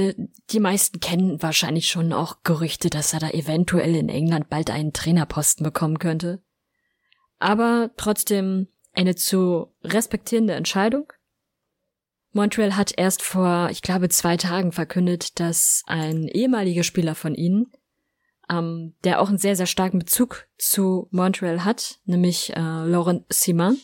die 0.50 0.60
meisten 0.60 1.00
kennen 1.00 1.42
wahrscheinlich 1.42 1.88
schon 1.88 2.12
auch 2.12 2.42
Gerüchte, 2.42 2.90
dass 2.90 3.12
er 3.12 3.20
da 3.20 3.30
eventuell 3.30 3.94
in 3.96 4.08
England 4.08 4.48
bald 4.48 4.70
einen 4.70 4.92
Trainerposten 4.92 5.64
bekommen 5.64 5.98
könnte. 5.98 6.42
Aber 7.38 7.90
trotzdem 7.96 8.68
eine 8.92 9.14
zu 9.14 9.74
respektierende 9.82 10.54
Entscheidung. 10.54 11.12
Montreal 12.32 12.76
hat 12.76 12.92
erst 12.96 13.22
vor, 13.22 13.68
ich 13.70 13.82
glaube, 13.82 14.08
zwei 14.08 14.36
Tagen 14.36 14.72
verkündet, 14.72 15.38
dass 15.40 15.82
ein 15.86 16.28
ehemaliger 16.28 16.82
Spieler 16.82 17.14
von 17.14 17.34
ihnen, 17.34 17.70
ähm, 18.52 18.94
der 19.04 19.20
auch 19.20 19.28
einen 19.28 19.38
sehr, 19.38 19.56
sehr 19.56 19.66
starken 19.66 19.98
Bezug 19.98 20.46
zu 20.58 21.08
Montreal 21.10 21.64
hat, 21.64 22.00
nämlich 22.04 22.54
äh, 22.54 22.60
Laurent 22.60 23.24
Simon, 23.30 23.78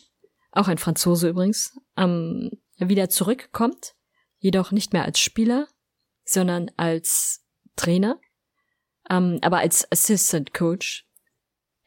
auch 0.53 0.69
ein 0.69 0.79
Franzose 0.79 1.29
übrigens, 1.29 1.79
ähm, 1.97 2.51
wieder 2.79 3.09
zurückkommt, 3.09 3.95
jedoch 4.39 4.71
nicht 4.71 4.93
mehr 4.93 5.05
als 5.05 5.19
Spieler, 5.19 5.67
sondern 6.25 6.71
als 6.77 7.45
Trainer, 7.77 8.21
ähm, 9.11 9.39
aber 9.43 9.59
als 9.59 9.91
Assistant 9.91 10.53
Coach 10.53 11.09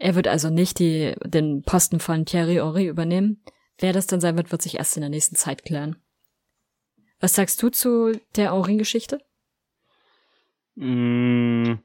er 0.01 0.15
wird 0.15 0.27
also 0.27 0.49
nicht 0.49 0.79
die, 0.79 1.13
den 1.25 1.61
Posten 1.61 1.99
von 1.99 2.25
Thierry 2.25 2.55
Henry 2.55 2.87
übernehmen. 2.87 3.43
Wer 3.77 3.93
das 3.93 4.07
dann 4.07 4.19
sein 4.19 4.35
wird, 4.35 4.51
wird 4.51 4.63
sich 4.63 4.79
erst 4.79 4.97
in 4.97 5.01
der 5.01 5.11
nächsten 5.11 5.35
Zeit 5.35 5.63
klären. 5.63 5.95
Was 7.19 7.35
sagst 7.35 7.61
du 7.61 7.69
zu 7.69 8.19
der 8.35 8.51
Henry-Geschichte? 8.51 9.19
Mm, 10.73 11.75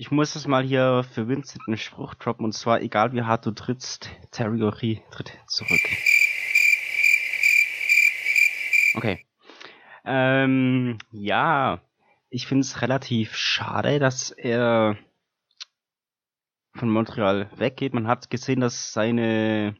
ich 0.00 0.10
muss 0.10 0.34
es 0.34 0.46
mal 0.46 0.64
hier 0.64 1.04
für 1.12 1.28
Vincent 1.28 1.62
einen 1.66 1.76
Spruch 1.76 2.14
droppen, 2.14 2.46
und 2.46 2.52
zwar, 2.52 2.80
egal 2.80 3.12
wie 3.12 3.20
hart 3.20 3.44
du 3.44 3.50
trittst, 3.50 4.08
Terry 4.30 4.58
Henry 4.58 5.02
tritt 5.10 5.38
zurück. 5.46 5.90
Okay. 8.96 9.26
Ähm, 10.06 10.96
ja, 11.10 11.82
ich 12.30 12.46
finde 12.46 12.62
es 12.62 12.80
relativ 12.80 13.36
schade, 13.36 13.98
dass 13.98 14.30
er 14.30 14.96
von 16.72 16.88
Montreal 16.88 17.50
weggeht. 17.58 17.92
Man 17.92 18.08
hat 18.08 18.30
gesehen, 18.30 18.60
dass 18.60 18.94
seine 18.94 19.76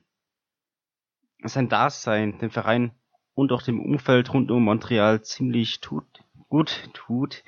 sein 1.45 1.71
Dasein 1.71 2.39
dem 2.41 2.51
Verein 2.51 2.93
und 3.33 3.53
auch 3.53 3.63
dem 3.63 3.81
Umfeld 3.81 4.35
rund 4.35 4.51
um 4.51 4.65
Montreal 4.65 5.23
ziemlich 5.23 5.81
tut, 5.81 6.05
gut 6.51 6.91
tut. 6.93 7.43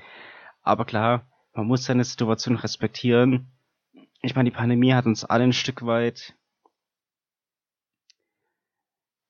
Aber 0.62 0.86
klar, 0.86 1.26
man 1.52 1.66
muss 1.66 1.84
seine 1.84 2.04
Situation 2.04 2.56
respektieren. 2.56 3.50
ich 4.22 4.34
meine, 4.34 4.50
die 4.50 4.56
Pandemie 4.56 4.94
hat 4.94 5.06
uns 5.06 5.24
alle 5.24 5.44
ein 5.44 5.52
Stück 5.52 5.84
weit 5.84 6.34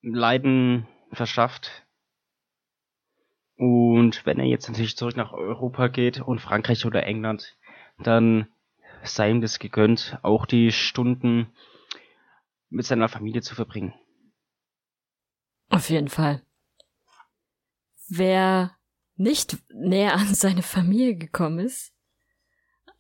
Leiden 0.03 0.87
verschafft. 1.13 1.87
Und 3.57 4.27
wenn 4.27 4.39
er 4.39 4.47
jetzt 4.47 4.69
natürlich 4.69 4.97
zurück 4.97 5.17
nach 5.17 5.33
Europa 5.33 5.89
geht 5.89 6.21
und 6.21 6.41
Frankreich 6.41 6.85
oder 6.85 7.05
England, 7.05 7.57
dann 7.99 8.49
sei 9.05 9.31
ihm 9.31 9.41
das 9.41 9.59
gegönnt, 9.59 10.19
auch 10.23 10.47
die 10.47 10.73
Stunden 10.73 11.53
mit 12.71 12.87
seiner 12.87 13.09
Familie 13.09 13.43
zu 13.43 13.55
verbringen. 13.55 13.95
Auf 15.69 15.91
jeden 15.91 16.09
Fall. 16.09 16.43
Wer 18.09 18.77
nicht 19.17 19.59
näher 19.73 20.15
an 20.15 20.35
seine 20.35 20.63
Familie 20.63 21.17
gekommen 21.17 21.61
ist, 21.61 21.93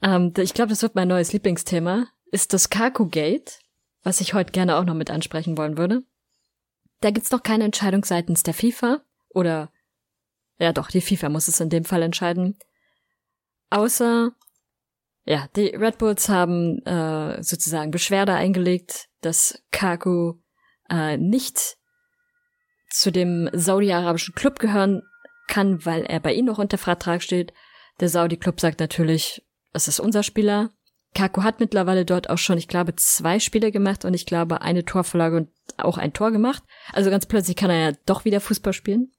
ähm, 0.02 0.32
ich 0.36 0.54
glaube, 0.54 0.70
das 0.70 0.82
wird 0.82 0.94
mein 0.94 1.08
neues 1.08 1.32
Lieblingsthema, 1.32 2.06
ist 2.30 2.52
das 2.52 2.70
Kaku 2.70 3.06
Gate, 3.06 3.60
was 4.02 4.20
ich 4.20 4.34
heute 4.34 4.52
gerne 4.52 4.76
auch 4.76 4.84
noch 4.84 4.94
mit 4.94 5.10
ansprechen 5.10 5.56
wollen 5.56 5.78
würde. 5.78 6.02
Da 7.00 7.10
gibt's 7.10 7.30
noch 7.30 7.42
keine 7.42 7.64
Entscheidung 7.64 8.04
seitens 8.04 8.42
der 8.42 8.54
FIFA 8.54 9.02
oder 9.30 9.72
ja 10.58 10.72
doch, 10.72 10.88
die 10.88 11.00
FIFA 11.00 11.28
muss 11.28 11.48
es 11.48 11.60
in 11.60 11.70
dem 11.70 11.84
Fall 11.84 12.02
entscheiden. 12.02 12.58
Außer 13.70 14.32
ja, 15.24 15.48
die 15.56 15.68
Red 15.68 15.98
Bulls 15.98 16.28
haben 16.28 16.84
äh, 16.84 17.42
sozusagen 17.42 17.90
Beschwerde 17.90 18.34
eingelegt, 18.34 19.08
dass 19.20 19.62
Kaku 19.70 20.34
äh, 20.90 21.16
nicht 21.16 21.76
zu 22.90 23.12
dem 23.12 23.48
saudi-arabischen 23.52 24.34
Club 24.34 24.58
gehören 24.58 25.02
kann, 25.48 25.84
weil 25.86 26.02
er 26.02 26.20
bei 26.20 26.34
ihnen 26.34 26.46
noch 26.46 26.58
unter 26.58 26.78
Vertrag 26.78 27.22
steht. 27.22 27.52
Der 28.00 28.08
Saudi-Club 28.08 28.60
sagt 28.60 28.80
natürlich, 28.80 29.44
es 29.72 29.88
ist 29.88 30.00
unser 30.00 30.22
Spieler. 30.22 30.70
Kaku 31.14 31.42
hat 31.42 31.60
mittlerweile 31.60 32.04
dort 32.04 32.30
auch 32.30 32.38
schon, 32.38 32.56
ich 32.56 32.68
glaube, 32.68 32.96
zwei 32.96 33.38
Spiele 33.38 33.70
gemacht 33.70 34.04
und 34.04 34.14
ich 34.14 34.24
glaube 34.24 34.62
eine 34.62 34.84
Torvorlage 34.84 35.36
und 35.36 35.48
auch 35.76 35.98
ein 35.98 36.12
Tor 36.12 36.30
gemacht. 36.30 36.62
Also 36.92 37.10
ganz 37.10 37.26
plötzlich 37.26 37.56
kann 37.56 37.70
er 37.70 37.90
ja 37.90 37.96
doch 38.06 38.24
wieder 38.24 38.40
Fußball 38.40 38.72
spielen. 38.72 39.12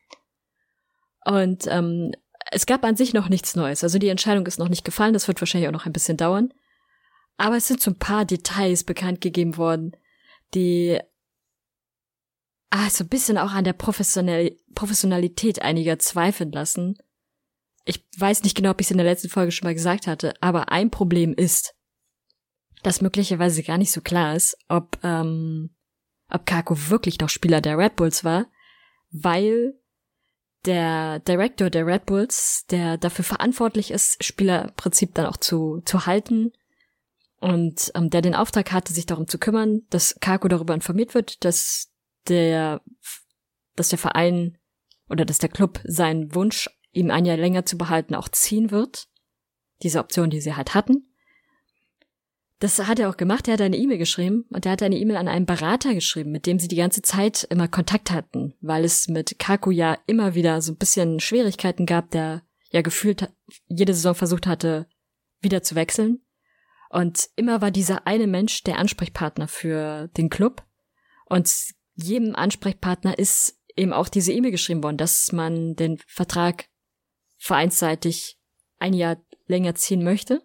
Und 1.26 1.68
ähm, 1.68 2.12
es 2.52 2.66
gab 2.66 2.84
an 2.84 2.96
sich 2.96 3.14
noch 3.14 3.30
nichts 3.30 3.56
Neues. 3.56 3.84
Also 3.84 4.00
die 4.00 4.10
Entscheidung 4.10 4.46
ist 4.46 4.60
noch 4.60 4.70
nicht 4.70 4.84
gefallen. 4.84 5.14
Das 5.14 5.28
wird 5.28 5.40
wahrscheinlich 5.40 5.68
auch 5.68 5.74
noch 5.74 5.86
ein 5.86 5.94
bisschen 5.94 6.18
dauern. 6.18 6.54
Aber 7.38 7.58
es 7.58 7.68
sind 7.68 7.82
so 7.82 7.92
ein 7.92 8.00
paar 8.00 8.26
Details 8.26 8.84
bekannt 8.84 9.22
gegeben 9.22 9.58
worden, 9.58 9.96
die 10.54 11.00
ah, 12.70 12.90
so 12.90 13.04
ein 13.04 13.10
bisschen 13.10 13.38
auch 13.38 13.52
an 13.52 13.64
der 13.64 13.74
Professional 13.74 14.52
Professionalität 14.76 15.62
einiger 15.62 16.00
zweifeln 16.00 16.52
lassen. 16.52 16.98
Ich 17.86 18.06
weiß 18.18 18.44
nicht 18.44 18.56
genau, 18.56 18.72
ob 18.72 18.82
ich 18.82 18.88
es 18.88 18.92
in 18.92 18.98
der 18.98 19.06
letzten 19.06 19.30
Folge 19.30 19.52
schon 19.52 19.68
mal 19.68 19.74
gesagt 19.74 20.08
hatte, 20.08 20.34
aber 20.42 20.72
ein 20.72 20.90
Problem 20.90 21.34
ist, 21.34 21.76
dass 22.82 23.02
möglicherweise 23.02 23.64
gar 23.64 23.78
nicht 23.78 23.92
so 23.92 24.02
klar 24.02 24.36
ist, 24.36 24.58
ob, 24.68 24.98
ähm, 25.04 25.76
ob 26.30 26.46
Kako 26.46 26.90
wirklich 26.90 27.20
noch 27.20 27.30
Spieler 27.30 27.62
der 27.62 27.78
Red 27.78 27.96
Bulls 27.96 28.24
war, 28.24 28.48
weil 29.12 29.74
der 30.66 31.20
Director 31.20 31.70
der 31.70 31.86
Red 31.86 32.06
Bulls, 32.06 32.66
der 32.70 32.98
dafür 32.98 33.26
verantwortlich 33.26 33.92
ist, 33.92 34.24
Spielerprinzip 34.24 35.14
dann 35.14 35.26
auch 35.26 35.38
zu, 35.38 35.82
zu 35.86 36.06
halten 36.06 36.54
und 37.40 37.92
ähm, 37.96 38.10
der 38.10 38.22
den 38.22 38.36
Auftrag 38.36 38.72
hatte, 38.72 38.94
sich 38.94 39.06
darum 39.06 39.28
zu 39.28 39.38
kümmern, 39.38 39.82
dass 39.90 40.16
Kako 40.22 40.48
darüber 40.48 40.74
informiert 40.74 41.14
wird, 41.14 41.44
dass 41.44 41.92
der, 42.28 42.82
dass 43.76 43.90
der 43.90 44.00
Verein 44.00 44.58
oder 45.10 45.26
dass 45.26 45.40
der 45.40 45.50
Club 45.50 45.82
seinen 45.84 46.34
Wunsch, 46.34 46.70
ihm 46.94 47.12
ein 47.12 47.26
Jahr 47.26 47.38
länger 47.38 47.66
zu 47.66 47.78
behalten, 47.78 48.16
auch 48.16 48.30
ziehen 48.30 48.72
wird. 48.72 49.08
Diese 49.82 50.00
Option, 50.00 50.30
die 50.30 50.40
sie 50.40 50.56
halt 50.56 50.74
hatten. 50.74 51.14
Das 52.60 52.80
hat 52.88 53.00
er 53.00 53.10
auch 53.10 53.18
gemacht. 53.18 53.48
Er 53.48 53.56
hat 53.56 53.62
eine 53.62 53.76
E-Mail 53.76 53.98
geschrieben 53.98 54.46
und 54.50 54.66
er 54.66 54.72
hat 54.72 54.84
eine 54.84 54.96
E-Mail 54.96 55.18
an 55.18 55.28
einen 55.28 55.46
Berater 55.46 55.94
geschrieben, 55.94 56.32
mit 56.32 56.46
dem 56.46 56.60
sie 56.60 56.70
die 56.70 56.78
ganze 56.78 57.02
Zeit 57.02 57.46
immer 57.50 57.68
Kontakt 57.68 58.10
hatten, 58.10 58.54
weil 58.62 58.86
es 58.86 59.10
mit 59.10 59.38
Kaku 59.38 59.72
ja 59.72 59.98
immer 60.08 60.34
wieder 60.34 60.62
so 60.62 60.72
ein 60.72 60.78
bisschen 60.78 61.20
Schwierigkeiten 61.20 61.86
gab, 61.86 62.12
der 62.12 62.44
ja 62.72 62.82
gefühlt 62.82 63.30
jede 63.68 63.94
Saison 63.94 64.16
versucht 64.16 64.48
hatte, 64.48 64.88
wieder 65.42 65.62
zu 65.62 65.76
wechseln. 65.76 66.22
Und 66.90 67.28
immer 67.36 67.62
war 67.62 67.72
dieser 67.72 68.08
eine 68.08 68.28
Mensch 68.28 68.64
der 68.64 68.78
Ansprechpartner 68.78 69.50
für 69.50 70.08
den 70.16 70.30
Club. 70.30 70.64
Und 71.26 71.52
jedem 71.96 72.36
Ansprechpartner 72.36 73.20
ist 73.20 73.60
eben 73.76 73.92
auch 73.92 74.08
diese 74.08 74.32
E-Mail 74.32 74.52
geschrieben 74.52 74.84
worden, 74.84 74.98
dass 74.98 75.32
man 75.32 75.76
den 75.76 75.98
Vertrag 76.08 76.70
vereinsseitig 77.44 78.40
ein 78.80 78.94
Jahr 78.94 79.18
länger 79.48 79.76
ziehen 79.76 80.02
möchte. 80.02 80.42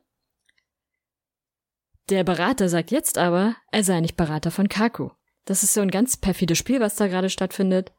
Der 2.08 2.24
Berater 2.24 2.68
sagt 2.68 2.90
jetzt 2.90 3.18
aber, 3.18 3.54
er 3.70 3.84
sei 3.84 4.00
nicht 4.00 4.16
Berater 4.16 4.50
von 4.50 4.68
Kaku. 4.68 5.10
Das 5.44 5.62
ist 5.62 5.74
so 5.74 5.80
ein 5.80 5.92
ganz 5.92 6.16
perfides 6.16 6.58
Spiel, 6.58 6.80
was 6.80 6.96
da 6.96 7.06
gerade 7.06 7.30
stattfindet. 7.30 7.92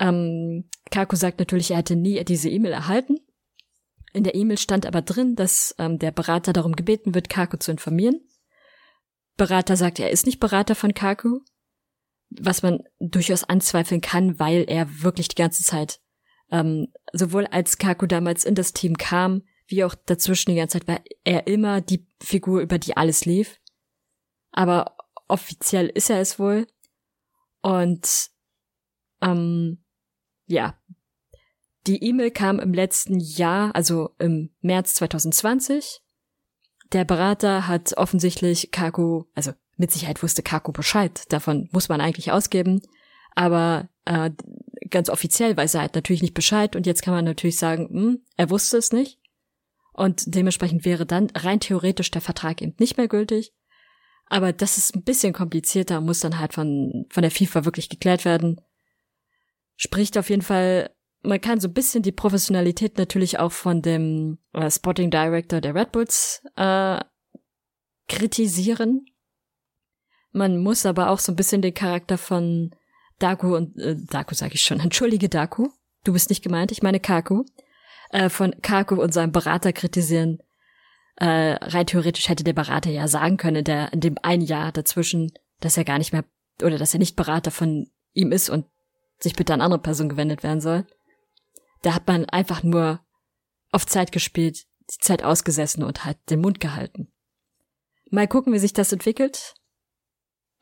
Ähm, 0.00 0.68
Kaku 0.90 1.14
sagt 1.14 1.38
natürlich, 1.38 1.70
er 1.70 1.76
hätte 1.76 1.94
nie 1.94 2.24
diese 2.24 2.48
E-Mail 2.48 2.72
erhalten. 2.72 3.18
In 4.12 4.24
der 4.24 4.34
E-Mail 4.34 4.58
stand 4.58 4.86
aber 4.86 5.02
drin, 5.02 5.36
dass 5.36 5.76
ähm, 5.78 6.00
der 6.00 6.10
Berater 6.10 6.52
darum 6.52 6.74
gebeten 6.74 7.14
wird, 7.14 7.28
Kaku 7.28 7.58
zu 7.58 7.70
informieren. 7.70 8.20
Berater 9.36 9.76
sagt, 9.76 10.00
er 10.00 10.10
ist 10.10 10.26
nicht 10.26 10.40
Berater 10.40 10.74
von 10.74 10.94
Kaku, 10.94 11.40
was 12.28 12.62
man 12.62 12.82
durchaus 12.98 13.44
anzweifeln 13.44 14.00
kann, 14.00 14.40
weil 14.40 14.64
er 14.66 15.02
wirklich 15.02 15.28
die 15.28 15.36
ganze 15.36 15.62
Zeit, 15.62 16.00
ähm, 16.52 16.92
sowohl 17.12 17.46
als 17.46 17.78
Kaku 17.78 18.06
damals 18.06 18.44
in 18.44 18.54
das 18.54 18.72
Team 18.72 18.96
kam, 18.96 19.42
wie 19.66 19.82
auch 19.84 19.94
dazwischen 19.94 20.50
die 20.50 20.56
ganze 20.56 20.78
Zeit 20.78 20.86
war 20.86 21.00
er 21.24 21.46
immer 21.46 21.80
die 21.80 22.06
Figur, 22.22 22.60
über 22.60 22.78
die 22.78 22.96
alles 22.96 23.24
lief. 23.24 23.58
Aber 24.52 24.96
offiziell 25.28 25.88
ist 25.88 26.10
er 26.10 26.20
es 26.20 26.38
wohl. 26.38 26.66
Und 27.62 28.30
ähm, 29.22 29.82
ja, 30.46 30.78
die 31.86 32.04
E-Mail 32.04 32.30
kam 32.30 32.60
im 32.60 32.74
letzten 32.74 33.18
Jahr, 33.18 33.74
also 33.74 34.10
im 34.18 34.50
März 34.60 34.94
2020. 34.94 36.02
Der 36.92 37.04
Berater 37.04 37.66
hat 37.66 37.96
offensichtlich 37.96 38.70
Kaku, 38.72 39.24
also 39.34 39.52
mit 39.78 39.90
Sicherheit 39.90 40.22
wusste 40.22 40.42
Kaku 40.42 40.72
Bescheid, 40.72 41.24
davon 41.32 41.68
muss 41.72 41.88
man 41.88 42.02
eigentlich 42.02 42.30
ausgeben, 42.30 42.82
aber 43.34 43.88
äh, 44.04 44.30
ganz 44.92 45.08
offiziell 45.08 45.56
weiß 45.56 45.74
er 45.74 45.80
halt 45.80 45.96
natürlich 45.96 46.22
nicht 46.22 46.34
Bescheid 46.34 46.76
und 46.76 46.86
jetzt 46.86 47.02
kann 47.02 47.14
man 47.14 47.24
natürlich 47.24 47.58
sagen, 47.58 47.88
hm, 47.88 48.24
er 48.36 48.50
wusste 48.50 48.76
es 48.76 48.92
nicht. 48.92 49.18
Und 49.92 50.34
dementsprechend 50.34 50.84
wäre 50.84 51.04
dann 51.04 51.28
rein 51.34 51.60
theoretisch 51.60 52.10
der 52.10 52.22
Vertrag 52.22 52.62
eben 52.62 52.74
nicht 52.78 52.96
mehr 52.96 53.08
gültig. 53.08 53.52
Aber 54.26 54.52
das 54.52 54.78
ist 54.78 54.94
ein 54.94 55.02
bisschen 55.02 55.32
komplizierter, 55.34 56.00
muss 56.00 56.20
dann 56.20 56.38
halt 56.38 56.54
von, 56.54 57.04
von 57.10 57.22
der 57.22 57.30
FIFA 57.30 57.64
wirklich 57.64 57.88
geklärt 57.88 58.24
werden. 58.24 58.60
Spricht 59.76 60.16
auf 60.16 60.30
jeden 60.30 60.42
Fall, 60.42 60.94
man 61.22 61.40
kann 61.40 61.60
so 61.60 61.68
ein 61.68 61.74
bisschen 61.74 62.02
die 62.02 62.12
Professionalität 62.12 62.96
natürlich 62.96 63.38
auch 63.38 63.52
von 63.52 63.82
dem 63.82 64.38
äh, 64.52 64.70
Spotting 64.70 65.10
Director 65.10 65.60
der 65.60 65.74
Red 65.74 65.92
Bulls 65.92 66.42
äh, 66.56 67.00
kritisieren. 68.08 69.06
Man 70.30 70.58
muss 70.58 70.86
aber 70.86 71.10
auch 71.10 71.18
so 71.18 71.32
ein 71.32 71.36
bisschen 71.36 71.60
den 71.60 71.74
Charakter 71.74 72.16
von 72.16 72.74
Daku 73.22 73.56
und 73.56 73.78
äh, 73.78 73.96
Daku 73.96 74.34
sage 74.34 74.54
ich 74.54 74.62
schon, 74.62 74.80
entschuldige 74.80 75.28
Daku, 75.28 75.68
du 76.04 76.12
bist 76.12 76.30
nicht 76.30 76.42
gemeint, 76.42 76.72
ich 76.72 76.82
meine 76.82 77.00
Kaku, 77.00 77.44
äh, 78.10 78.28
von 78.28 78.54
Kaku 78.62 79.00
und 79.00 79.12
seinem 79.12 79.32
Berater 79.32 79.72
kritisieren. 79.72 80.38
Äh, 81.16 81.58
rein 81.60 81.86
theoretisch 81.86 82.28
hätte 82.28 82.44
der 82.44 82.54
Berater 82.54 82.90
ja 82.90 83.06
sagen 83.06 83.36
können, 83.36 83.64
der 83.64 83.92
in 83.92 84.00
dem 84.00 84.16
ein 84.22 84.40
Jahr 84.40 84.72
dazwischen, 84.72 85.32
dass 85.60 85.76
er 85.76 85.84
gar 85.84 85.98
nicht 85.98 86.12
mehr 86.12 86.24
oder 86.62 86.78
dass 86.78 86.94
er 86.94 86.98
nicht 86.98 87.16
Berater 87.16 87.50
von 87.50 87.90
ihm 88.12 88.32
ist 88.32 88.50
und 88.50 88.66
sich 89.18 89.34
bitte 89.34 89.54
an 89.54 89.60
andere 89.60 89.80
Personen 89.80 90.08
gewendet 90.08 90.42
werden 90.42 90.60
soll. 90.60 90.86
Da 91.82 91.94
hat 91.94 92.06
man 92.06 92.24
einfach 92.26 92.62
nur 92.62 93.00
auf 93.70 93.86
Zeit 93.86 94.12
gespielt, 94.12 94.64
die 94.90 94.98
Zeit 94.98 95.22
ausgesessen 95.22 95.82
und 95.82 96.04
halt 96.04 96.18
den 96.30 96.40
Mund 96.40 96.60
gehalten. 96.60 97.12
Mal 98.10 98.28
gucken, 98.28 98.52
wie 98.52 98.58
sich 98.58 98.72
das 98.72 98.92
entwickelt. 98.92 99.54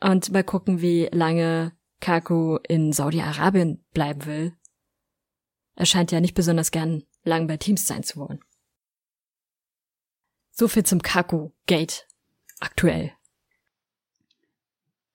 Und 0.01 0.33
mal 0.33 0.44
gucken, 0.44 0.81
wie 0.81 1.09
lange 1.12 1.73
Kaku 2.00 2.58
in 2.68 2.92
Saudi-Arabien 2.92 3.84
bleiben 3.92 4.26
will. 4.26 4.56
Er 5.74 5.86
scheint 5.86 6.12
ja 6.12 6.20
nicht 6.20 6.34
besonders 6.34 6.70
gern 6.70 7.04
lang 7.22 7.46
bei 7.46 7.56
Teams 7.56 7.86
sein 7.86 8.02
zu 8.02 8.18
wollen. 8.18 8.40
So 10.50 10.68
viel 10.68 10.84
zum 10.84 11.02
Kaku-Gate 11.02 12.06
aktuell. 12.58 13.12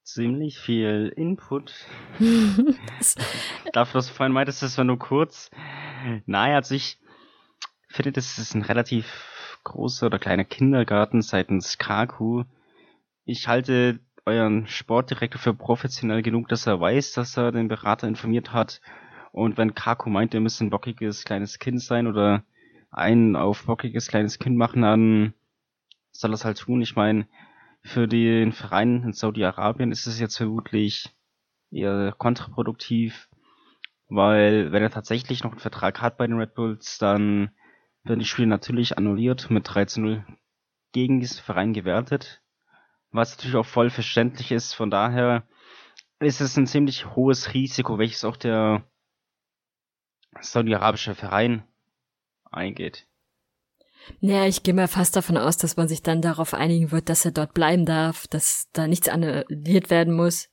Ziemlich 0.02 0.58
viel 0.58 1.12
Input. 1.16 1.74
Dafür, 3.72 3.98
was 3.98 4.08
du 4.08 4.14
vorhin 4.14 4.32
meintest, 4.32 4.62
das 4.62 4.78
war 4.78 4.84
nur 4.84 4.98
kurz. 4.98 5.50
Naja, 6.26 6.56
also 6.56 6.74
ich 6.74 6.98
finde, 7.88 8.12
das 8.12 8.38
ist 8.38 8.54
ein 8.54 8.62
relativ 8.62 9.58
großer 9.64 10.06
oder 10.06 10.18
kleiner 10.18 10.44
Kindergarten 10.44 11.22
seitens 11.22 11.78
Kaku. 11.78 12.44
Ich 13.24 13.48
halte 13.48 13.98
euren 14.26 14.66
Sportdirektor 14.66 15.40
für 15.40 15.54
professionell 15.54 16.22
genug, 16.22 16.48
dass 16.48 16.66
er 16.66 16.80
weiß, 16.80 17.12
dass 17.12 17.36
er 17.36 17.52
den 17.52 17.68
Berater 17.68 18.08
informiert 18.08 18.52
hat 18.52 18.80
und 19.32 19.56
wenn 19.56 19.74
Kako 19.74 20.10
meint, 20.10 20.34
er 20.34 20.40
müsse 20.40 20.64
ein 20.64 20.70
bockiges 20.70 21.24
kleines 21.24 21.58
Kind 21.58 21.80
sein 21.82 22.06
oder 22.06 22.44
ein 22.90 23.36
auf 23.36 23.66
bockiges 23.66 24.08
kleines 24.08 24.38
Kind 24.38 24.56
machen, 24.56 24.82
dann 24.82 25.34
soll 26.12 26.30
das 26.32 26.44
halt 26.44 26.58
tun. 26.58 26.82
Ich 26.82 26.96
meine, 26.96 27.26
Für 27.86 28.08
den 28.08 28.52
Verein 28.52 29.04
in 29.04 29.12
Saudi-Arabien 29.12 29.92
ist 29.92 30.06
es 30.08 30.18
jetzt 30.18 30.36
vermutlich 30.36 31.14
eher 31.70 32.12
kontraproduktiv, 32.18 33.28
weil 34.08 34.72
wenn 34.72 34.82
er 34.82 34.90
tatsächlich 34.90 35.44
noch 35.44 35.52
einen 35.52 35.60
Vertrag 35.60 36.02
hat 36.02 36.16
bei 36.18 36.26
den 36.26 36.36
Red 36.36 36.54
Bulls, 36.54 36.98
dann 36.98 37.50
werden 38.02 38.18
die 38.18 38.24
Spiele 38.26 38.48
natürlich 38.48 38.98
annulliert 38.98 39.50
mit 39.50 39.68
13-0 39.68 40.24
gegen 40.92 41.20
diesen 41.20 41.42
Verein 41.42 41.74
gewertet, 41.74 42.42
was 43.10 43.36
natürlich 43.36 43.56
auch 43.56 43.66
voll 43.66 43.90
verständlich 43.90 44.52
ist. 44.52 44.74
Von 44.74 44.90
daher 44.90 45.46
ist 46.20 46.40
es 46.40 46.56
ein 46.56 46.66
ziemlich 46.66 47.14
hohes 47.14 47.54
Risiko, 47.54 47.98
welches 47.98 48.24
auch 48.24 48.36
der 48.36 48.84
saudi-arabische 50.40 51.14
Verein 51.14 51.64
eingeht. 52.50 53.06
Naja, 54.20 54.46
ich 54.46 54.62
gehe 54.62 54.74
mal 54.74 54.88
fast 54.88 55.16
davon 55.16 55.36
aus, 55.36 55.56
dass 55.56 55.76
man 55.76 55.88
sich 55.88 56.02
dann 56.02 56.22
darauf 56.22 56.54
einigen 56.54 56.92
wird, 56.92 57.08
dass 57.08 57.24
er 57.24 57.32
dort 57.32 57.54
bleiben 57.54 57.84
darf, 57.84 58.26
dass 58.28 58.68
da 58.72 58.86
nichts 58.86 59.08
annulliert 59.08 59.90
werden 59.90 60.14
muss. 60.14 60.48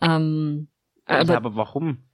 Ähm, 0.00 0.68
aber, 1.06 1.32
ja, 1.32 1.36
aber 1.36 1.56
warum? 1.56 2.04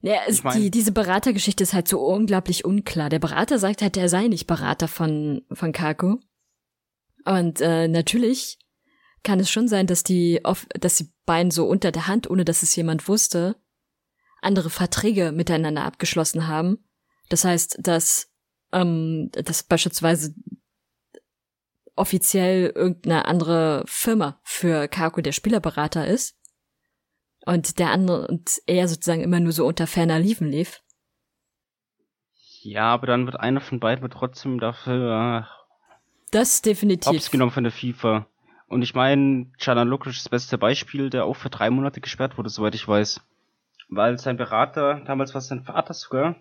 Ja, 0.00 0.22
es, 0.26 0.38
ich 0.38 0.44
mein, 0.44 0.60
die, 0.60 0.70
diese 0.70 0.92
Beratergeschichte 0.92 1.62
ist 1.62 1.74
halt 1.74 1.88
so 1.88 2.00
unglaublich 2.00 2.64
unklar. 2.64 3.08
Der 3.08 3.18
Berater 3.18 3.58
sagt 3.58 3.82
halt, 3.82 3.96
er 3.96 4.08
sei 4.08 4.28
nicht 4.28 4.46
Berater 4.46 4.88
von, 4.88 5.42
von 5.52 5.72
Kaku. 5.72 6.18
Und 7.24 7.60
äh, 7.60 7.88
natürlich 7.88 8.58
kann 9.24 9.40
es 9.40 9.50
schon 9.50 9.66
sein, 9.66 9.86
dass 9.86 10.04
die, 10.04 10.40
dass 10.78 10.96
die 10.96 11.12
beiden 11.26 11.50
so 11.50 11.66
unter 11.66 11.90
der 11.90 12.06
Hand, 12.06 12.30
ohne 12.30 12.44
dass 12.44 12.62
es 12.62 12.76
jemand 12.76 13.08
wusste, 13.08 13.56
andere 14.42 14.70
Verträge 14.70 15.32
miteinander 15.32 15.84
abgeschlossen 15.84 16.46
haben. 16.46 16.84
Das 17.28 17.44
heißt, 17.44 17.78
dass, 17.80 18.30
ähm, 18.72 19.30
dass 19.32 19.62
beispielsweise 19.62 20.34
offiziell 21.96 22.72
irgendeine 22.74 23.24
andere 23.26 23.84
Firma 23.86 24.40
für 24.42 24.88
Kaku 24.88 25.20
der 25.22 25.32
Spielerberater 25.32 26.06
ist 26.06 26.36
und 27.46 27.78
der 27.78 27.90
andere 27.90 28.26
und 28.26 28.60
er 28.66 28.88
sozusagen 28.88 29.22
immer 29.22 29.40
nur 29.40 29.52
so 29.52 29.66
unter 29.66 29.86
ferner 29.86 30.18
Liefen 30.18 30.48
lief. 30.48 30.82
Ja, 32.60 32.92
aber 32.94 33.06
dann 33.06 33.26
wird 33.26 33.38
einer 33.38 33.60
von 33.60 33.78
beiden 33.80 34.08
trotzdem 34.10 34.58
dafür 34.58 35.48
das 36.30 36.62
definitiv 36.62 37.12
Hops 37.12 37.30
genommen 37.30 37.52
von 37.52 37.64
der 37.64 37.72
FIFA. 37.72 38.26
Und 38.74 38.82
ich 38.82 38.92
meine, 38.92 39.46
Canan 39.60 39.86
Lukic 39.86 40.14
ist 40.14 40.24
das 40.24 40.28
beste 40.28 40.58
Beispiel, 40.58 41.08
der 41.08 41.26
auch 41.26 41.36
für 41.36 41.48
drei 41.48 41.70
Monate 41.70 42.00
gesperrt 42.00 42.36
wurde, 42.36 42.48
soweit 42.48 42.74
ich 42.74 42.88
weiß. 42.88 43.20
Weil 43.88 44.18
sein 44.18 44.36
Berater, 44.36 45.00
damals 45.04 45.32
war 45.32 45.40
sein 45.40 45.62
Vater 45.62 45.94
sogar, 45.94 46.34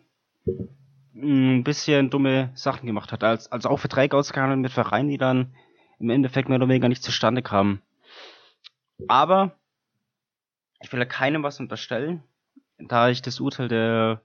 ein 1.13 1.63
bisschen 1.63 2.09
dumme 2.09 2.49
Sachen 2.55 2.87
gemacht 2.87 3.11
hat. 3.11 3.23
Also, 3.23 3.51
also 3.51 3.69
auch 3.69 3.77
Verträge 3.77 4.17
ausgehandelt 4.17 4.61
mit 4.61 4.71
Vereinen, 4.71 5.09
die 5.09 5.19
dann 5.19 5.53
im 5.99 6.09
Endeffekt 6.09 6.49
mehr 6.49 6.55
oder 6.55 6.67
weniger 6.67 6.89
nicht 6.89 7.03
zustande 7.03 7.43
kamen. 7.43 7.83
Aber 9.07 9.55
ich 10.81 10.91
will 10.91 11.01
ja 11.01 11.05
keinem 11.05 11.43
was 11.43 11.59
unterstellen, 11.59 12.23
da 12.79 13.09
ich 13.09 13.21
das 13.21 13.41
Urteil 13.41 13.67
der 13.67 14.23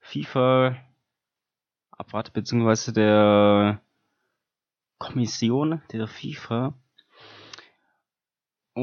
FIFA 0.00 0.76
abwarte, 1.90 2.32
beziehungsweise 2.32 2.92
der 2.92 3.80
Kommission 4.98 5.80
der 5.90 6.06
FIFA. 6.06 6.74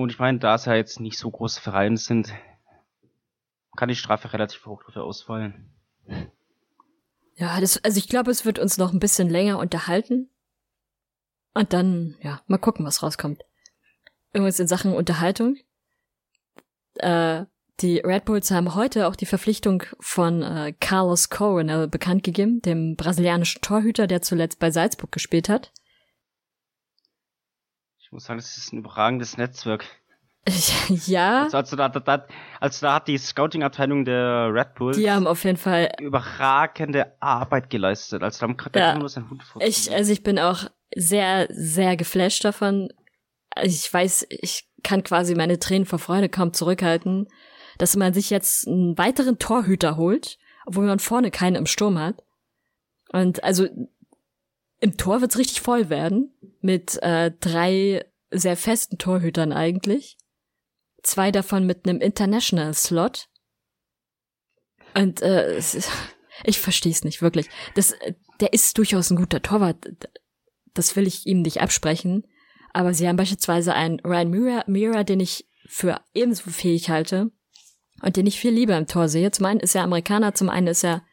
Und 0.02 0.12
ich 0.12 0.20
meine, 0.20 0.40
da 0.40 0.56
es 0.56 0.66
ja 0.66 0.76
jetzt 0.76 1.00
nicht 1.00 1.18
so 1.18 1.30
große 1.30 1.62
Vereine 1.62 1.98
sind, 1.98 2.34
kann 3.76 3.90
die 3.90 3.96
Strafe 3.96 4.34
relativ 4.34 4.66
hoch 4.66 4.84
dafür 4.84 5.04
ausfallen. 5.04 5.70
Ja, 7.36 7.60
das, 7.60 7.84
also 7.84 7.98
ich 7.98 8.08
glaube, 8.08 8.32
es 8.32 8.46
wird 8.46 8.60
uns 8.60 8.78
noch 8.78 8.94
ein 8.94 9.00
bisschen 9.00 9.30
länger 9.30 9.60
unterhalten. 9.60 10.30
Und 11.54 11.74
dann, 11.74 12.16
ja, 12.22 12.42
mal 12.48 12.58
gucken, 12.58 12.86
was 12.86 13.04
rauskommt. 13.04 13.44
Irgendwas 14.34 14.60
in 14.60 14.68
Sachen 14.68 14.94
Unterhaltung 14.94 15.58
äh, 17.00 17.46
die 17.80 18.00
Red 18.00 18.26
Bulls 18.26 18.50
haben 18.50 18.74
heute 18.74 19.08
auch 19.08 19.16
die 19.16 19.28
Verpflichtung 19.28 19.84
von 20.00 20.42
äh, 20.42 20.74
Carlos 20.80 21.30
Coronel 21.30 21.88
bekannt 21.88 22.24
gegeben, 22.24 22.62
dem 22.62 22.96
brasilianischen 22.96 23.62
Torhüter, 23.62 24.08
der 24.08 24.22
zuletzt 24.22 24.60
bei 24.60 24.72
Salzburg 24.72 25.12
gespielt 25.12 25.48
hat. 25.48 25.72
Ich 28.08 28.14
muss 28.14 28.24
sagen, 28.24 28.40
das 28.40 28.58
ist 28.58 28.72
ein 28.72 28.78
überragendes 28.78 29.36
Netzwerk. 29.36 29.84
ja. 31.08 31.44
Also, 31.44 31.58
also, 31.58 31.76
da, 31.76 31.90
da, 31.90 32.26
also 32.62 32.86
da 32.86 32.94
hat 32.94 33.10
die 33.10 33.18
Scouting-Abteilung 33.18 34.06
der 34.06 34.50
Red 34.54 34.76
Bulls 34.76 34.96
die 34.96 35.12
haben 35.12 35.28
auf 35.28 35.44
jeden 35.44 35.58
Fall 35.58 35.92
überragende 36.00 37.12
Arbeit 37.20 37.70
geleistet. 37.70 38.24
Also 38.24 38.48
da 38.48 38.54
kann 38.54 38.72
ja, 38.74 38.98
nur 38.98 39.10
sein 39.10 39.30
Hut 39.30 39.42
ich, 39.60 39.92
Also 39.94 40.14
ich 40.14 40.24
bin 40.24 40.40
auch 40.40 40.70
sehr, 40.96 41.48
sehr 41.50 41.98
geflasht 41.98 42.46
davon. 42.46 42.94
Ich 43.62 43.94
weiß, 43.94 44.28
ich 44.30 44.70
kann 44.84 45.04
quasi 45.04 45.36
meine 45.36 45.60
Tränen 45.60 45.86
vor 45.86 46.00
Freude 46.00 46.30
kaum 46.30 46.54
zurückhalten, 46.54 47.28
dass 47.78 47.98
man 47.98 48.14
sich 48.14 48.30
jetzt 48.30 48.66
einen 48.70 48.98
weiteren 48.98 49.38
Torhüter 49.38 49.98
holt, 49.98 50.38
obwohl 50.66 50.86
man 50.86 51.00
vorne 51.00 51.30
keinen 51.30 51.58
im 51.58 51.66
Sturm 51.66 52.00
hat. 52.00 52.24
Und 53.12 53.44
also 53.44 53.68
im 54.80 54.96
Tor 54.96 55.20
wird's 55.20 55.38
richtig 55.38 55.60
voll 55.60 55.90
werden 55.90 56.32
mit 56.68 57.02
äh, 57.02 57.32
drei 57.40 58.06
sehr 58.30 58.58
festen 58.58 58.98
Torhütern 58.98 59.54
eigentlich. 59.54 60.18
Zwei 61.02 61.32
davon 61.32 61.66
mit 61.66 61.88
einem 61.88 62.02
International 62.02 62.74
Slot. 62.74 63.30
Und 64.94 65.22
äh, 65.22 65.58
ist, 65.58 65.90
ich 66.44 66.60
verstehe 66.60 66.92
es 66.92 67.06
nicht 67.06 67.22
wirklich. 67.22 67.48
Das, 67.76 67.96
der 68.42 68.52
ist 68.52 68.78
durchaus 68.78 69.10
ein 69.10 69.16
guter 69.16 69.42
Torwart. 69.42 69.78
Das 70.74 70.98
will 70.98 71.08
ich 71.08 71.26
ihm 71.26 71.42
nicht 71.42 71.62
absprechen. 71.62 72.28
Aber 72.74 72.94
sie 72.94 73.08
haben 73.08 73.16
beispielsweise 73.16 73.74
einen 73.74 74.02
Ryan 74.02 74.30
Mira, 74.30 74.64
Mira 74.68 75.04
den 75.06 75.22
ich 75.22 75.48
für 75.70 76.02
ebenso 76.14 76.50
fähig 76.50 76.90
halte 76.90 77.32
und 78.02 78.18
den 78.18 78.28
ich 78.28 78.42
viel 78.42 78.52
lieber 78.52 78.78
im 78.78 78.88
Tor 78.88 79.08
sehe. 79.08 79.32
Zum 79.32 79.46
einen 79.46 79.62
ist 79.62 79.74
er 79.74 79.84
Amerikaner, 79.84 80.34
zum 80.34 80.50
einen 80.50 80.68
ist 80.68 80.84
er, 80.84 81.04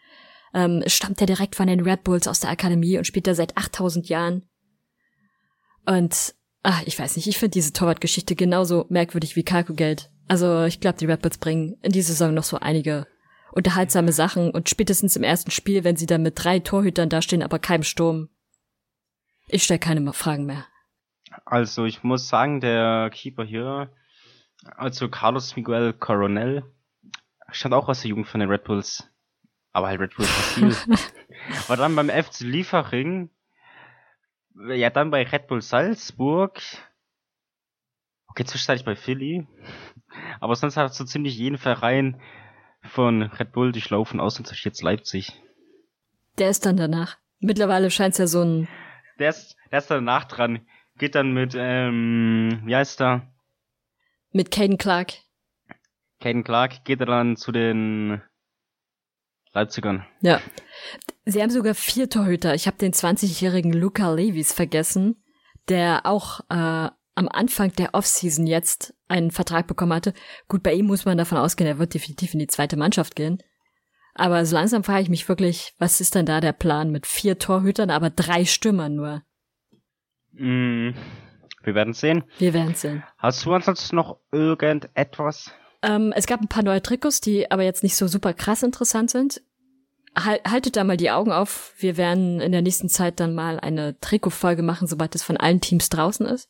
ähm, 0.52 0.82
stammt 0.86 1.20
er 1.20 1.28
direkt 1.28 1.54
von 1.54 1.68
den 1.68 1.80
Red 1.80 2.02
Bulls 2.02 2.26
aus 2.26 2.40
der 2.40 2.50
Akademie 2.50 2.98
und 2.98 3.06
spielt 3.06 3.28
da 3.28 3.34
seit 3.34 3.56
8000 3.56 4.08
Jahren. 4.08 4.48
Und, 5.86 6.34
ach, 6.62 6.82
ich 6.84 6.98
weiß 6.98 7.16
nicht, 7.16 7.26
ich 7.26 7.38
finde 7.38 7.52
diese 7.52 7.72
Torwartgeschichte 7.72 8.34
genauso 8.34 8.86
merkwürdig 8.88 9.36
wie 9.36 9.44
Kalkugeld. 9.44 10.10
Also, 10.28 10.64
ich 10.64 10.80
glaube, 10.80 10.98
die 10.98 11.06
Red 11.06 11.22
Bulls 11.22 11.38
bringen 11.38 11.76
in 11.82 11.92
dieser 11.92 12.12
Saison 12.12 12.32
noch 12.32 12.44
so 12.44 12.58
einige 12.58 13.06
unterhaltsame 13.52 14.12
Sachen 14.12 14.50
und 14.50 14.68
spätestens 14.68 15.16
im 15.16 15.22
ersten 15.22 15.50
Spiel, 15.50 15.84
wenn 15.84 15.96
sie 15.96 16.06
dann 16.06 16.22
mit 16.22 16.42
drei 16.42 16.58
Torhütern 16.58 17.08
dastehen, 17.08 17.42
aber 17.42 17.58
keinem 17.58 17.84
Sturm. 17.84 18.28
Ich 19.46 19.62
stelle 19.62 19.78
keine 19.78 20.12
Fragen 20.12 20.46
mehr. 20.46 20.66
Also 21.44 21.84
ich 21.84 22.02
muss 22.02 22.28
sagen, 22.28 22.60
der 22.60 23.10
Keeper 23.12 23.44
hier, 23.44 23.92
also 24.76 25.08
Carlos 25.08 25.54
Miguel 25.56 25.92
Coronel, 25.92 26.64
stand 27.50 27.74
auch 27.74 27.88
aus 27.88 28.02
der 28.02 28.10
Jugend 28.10 28.26
von 28.26 28.40
den 28.40 28.48
Red 28.48 28.64
Bulls. 28.64 29.08
Aber 29.72 29.88
halt 29.88 30.00
Red 30.00 30.16
Bulls 30.16 30.30
Brasil. 30.30 30.76
War 31.68 31.76
dann 31.76 31.96
beim 31.96 32.08
FC 32.08 32.40
Liefering, 32.40 33.30
ja 34.54 34.90
dann 34.90 35.10
bei 35.10 35.22
Red 35.22 35.46
Bull 35.46 35.62
Salzburg, 35.62 36.60
okay, 38.28 38.44
zwischenzeitlich 38.44 38.84
bei 38.84 38.96
Philly, 38.96 39.46
aber 40.40 40.56
sonst 40.56 40.76
hat 40.76 40.94
so 40.94 41.04
ziemlich 41.04 41.36
jeden 41.36 41.58
Verein 41.58 42.20
von 42.82 43.22
Red 43.22 43.52
Bull 43.52 43.72
durchlaufen, 43.72 44.20
außer 44.20 44.44
jetzt 44.62 44.82
Leipzig. 44.82 45.32
Der 46.38 46.50
ist 46.50 46.66
dann 46.66 46.76
danach. 46.76 47.16
Mittlerweile 47.38 47.90
scheint 47.90 48.12
es 48.12 48.18
ja 48.18 48.26
so 48.26 48.42
ein... 48.42 48.68
Der 49.18 49.30
ist, 49.30 49.56
der 49.70 49.78
ist 49.78 49.90
danach 49.90 50.24
dran 50.24 50.66
geht 50.98 51.14
dann 51.14 51.32
mit, 51.32 51.54
ähm, 51.56 52.62
wie 52.64 52.76
heißt 52.76 53.00
er? 53.00 53.32
Mit 54.30 54.50
Caden 54.50 54.78
Clark. 54.78 55.14
Caden 56.20 56.44
Clark 56.44 56.84
geht 56.84 57.00
er 57.00 57.06
dann 57.06 57.36
zu 57.36 57.52
den 57.52 58.22
Leipzigern. 59.52 60.06
Ja. 60.20 60.40
Sie 61.24 61.40
haben 61.40 61.50
sogar 61.50 61.74
vier 61.74 62.10
Torhüter. 62.10 62.54
Ich 62.54 62.66
habe 62.66 62.76
den 62.76 62.92
20-jährigen 62.92 63.72
Luca 63.72 64.12
Levis 64.12 64.52
vergessen, 64.52 65.22
der 65.68 66.04
auch 66.04 66.40
äh, 66.50 66.90
am 67.14 67.28
Anfang 67.28 67.72
der 67.72 67.94
Offseason 67.94 68.46
jetzt 68.46 68.94
einen 69.08 69.30
Vertrag 69.30 69.66
bekommen 69.66 69.94
hatte. 69.94 70.12
Gut, 70.48 70.62
bei 70.62 70.74
ihm 70.74 70.86
muss 70.86 71.04
man 71.04 71.16
davon 71.16 71.38
ausgehen, 71.38 71.68
er 71.68 71.78
wird 71.78 71.94
definitiv 71.94 72.34
in 72.34 72.40
die 72.40 72.46
zweite 72.46 72.76
Mannschaft 72.76 73.16
gehen. 73.16 73.38
Aber 74.14 74.44
so 74.46 74.54
langsam 74.54 74.84
frage 74.84 75.02
ich 75.02 75.08
mich 75.08 75.28
wirklich, 75.28 75.74
was 75.78 76.00
ist 76.00 76.14
denn 76.14 76.26
da 76.26 76.40
der 76.40 76.52
Plan 76.52 76.90
mit 76.90 77.06
vier 77.06 77.38
Torhütern, 77.38 77.90
aber 77.90 78.10
drei 78.10 78.44
Stürmern 78.44 78.94
nur? 78.94 79.22
Mm, 80.32 80.90
wir 81.62 81.74
werden 81.74 81.94
sehen. 81.94 82.24
Wir 82.38 82.54
werden 82.54 82.74
sehen. 82.74 83.02
Hast 83.18 83.44
du 83.44 83.52
ansonsten 83.52 83.96
noch 83.96 84.18
irgendetwas? 84.30 85.52
Ähm, 85.82 86.12
es 86.14 86.26
gab 86.26 86.40
ein 86.40 86.48
paar 86.48 86.62
neue 86.62 86.82
Trikots, 86.82 87.20
die 87.20 87.50
aber 87.50 87.62
jetzt 87.62 87.82
nicht 87.82 87.96
so 87.96 88.06
super 88.06 88.34
krass 88.34 88.62
interessant 88.62 89.10
sind. 89.10 89.42
Haltet 90.16 90.76
da 90.76 90.84
mal 90.84 90.96
die 90.96 91.10
Augen 91.10 91.32
auf. 91.32 91.74
Wir 91.76 91.96
werden 91.96 92.40
in 92.40 92.52
der 92.52 92.62
nächsten 92.62 92.88
Zeit 92.88 93.18
dann 93.18 93.34
mal 93.34 93.58
eine 93.58 93.98
Trikotfolge 93.98 94.62
machen, 94.62 94.86
sobald 94.86 95.14
es 95.14 95.22
von 95.22 95.36
allen 95.36 95.60
Teams 95.60 95.88
draußen 95.88 96.26
ist. 96.26 96.48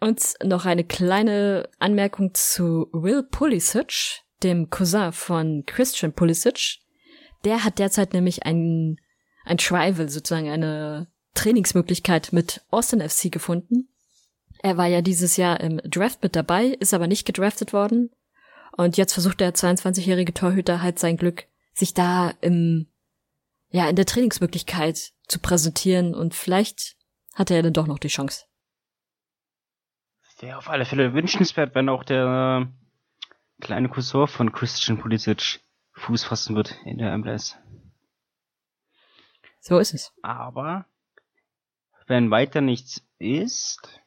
Und 0.00 0.34
noch 0.42 0.66
eine 0.66 0.84
kleine 0.84 1.68
Anmerkung 1.78 2.34
zu 2.34 2.88
Will 2.92 3.22
Pulisic, 3.22 4.22
dem 4.42 4.70
Cousin 4.70 5.12
von 5.12 5.62
Christian 5.66 6.12
Pulisic. 6.12 6.78
Der 7.44 7.64
hat 7.64 7.78
derzeit 7.78 8.12
nämlich 8.12 8.44
ein, 8.44 8.96
ein 9.44 9.58
Trival, 9.58 10.08
sozusagen 10.08 10.50
eine 10.50 11.08
Trainingsmöglichkeit 11.34 12.32
mit 12.32 12.62
Austin 12.70 13.00
FC 13.00 13.30
gefunden. 13.30 13.88
Er 14.62 14.76
war 14.76 14.86
ja 14.86 15.02
dieses 15.02 15.36
Jahr 15.36 15.60
im 15.60 15.78
Draft 15.84 16.22
mit 16.22 16.34
dabei, 16.34 16.68
ist 16.80 16.94
aber 16.94 17.06
nicht 17.06 17.26
gedraftet 17.26 17.72
worden. 17.72 18.10
Und 18.76 18.96
jetzt 18.96 19.12
versucht 19.12 19.40
der 19.40 19.54
22-jährige 19.54 20.34
Torhüter 20.34 20.82
halt 20.82 20.98
sein 20.98 21.16
Glück, 21.16 21.46
sich 21.74 21.92
da 21.94 22.30
im, 22.40 22.86
ja, 23.68 23.88
in 23.88 23.96
der 23.96 24.06
Trainingsmöglichkeit 24.06 25.12
zu 25.28 25.38
präsentieren 25.38 26.14
und 26.14 26.34
vielleicht 26.34 26.96
hat 27.34 27.50
er 27.50 27.62
dann 27.62 27.72
doch 27.72 27.86
noch 27.86 27.98
die 27.98 28.08
Chance. 28.08 28.46
Wäre 30.40 30.58
auf 30.58 30.68
alle 30.68 30.84
Fälle 30.84 31.14
wünschenswert, 31.14 31.74
wenn 31.74 31.88
auch 31.88 32.04
der 32.04 32.68
kleine 33.60 33.88
Cousin 33.88 34.26
von 34.26 34.52
Christian 34.52 34.98
Pulisic 34.98 35.60
Fuß 35.92 36.24
fassen 36.24 36.54
wird 36.54 36.76
in 36.84 36.98
der 36.98 37.16
MLS. 37.16 37.56
So 39.60 39.78
ist 39.78 39.94
es. 39.94 40.12
Aber 40.22 40.84
wenn 42.06 42.30
weiter 42.30 42.60
nichts 42.60 43.02
ist, 43.18 44.02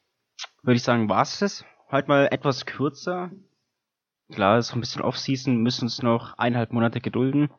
würde 0.61 0.77
ich 0.77 0.83
sagen, 0.83 1.09
war's 1.09 1.41
es. 1.41 1.65
Halt 1.87 2.07
mal 2.07 2.27
etwas 2.29 2.67
kürzer. 2.67 3.31
Klar, 4.31 4.57
noch 4.57 4.73
ein 4.73 4.81
bisschen 4.81 5.01
Off-Season, 5.01 5.57
müssen 5.57 5.85
uns 5.85 6.01
noch 6.01 6.37
eineinhalb 6.37 6.73
Monate 6.73 6.99
gedulden, 6.99 7.49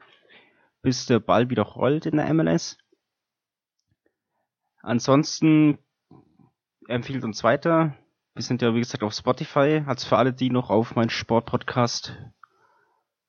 bis 0.82 1.06
der 1.06 1.18
Ball 1.18 1.48
wieder 1.48 1.62
rollt 1.62 2.06
in 2.06 2.16
der 2.16 2.32
MLS. 2.34 2.76
Ansonsten 4.82 5.78
empfiehlt 6.86 7.24
uns 7.24 7.42
weiter. 7.42 7.96
Wir 8.34 8.42
sind 8.42 8.62
ja, 8.62 8.74
wie 8.74 8.80
gesagt, 8.80 9.02
auf 9.02 9.14
Spotify. 9.14 9.82
Also 9.86 10.08
für 10.08 10.16
alle, 10.16 10.32
die 10.32 10.50
noch 10.50 10.70
auf 10.70 10.94
meinen 10.94 11.10
Sportpodcast 11.10 12.16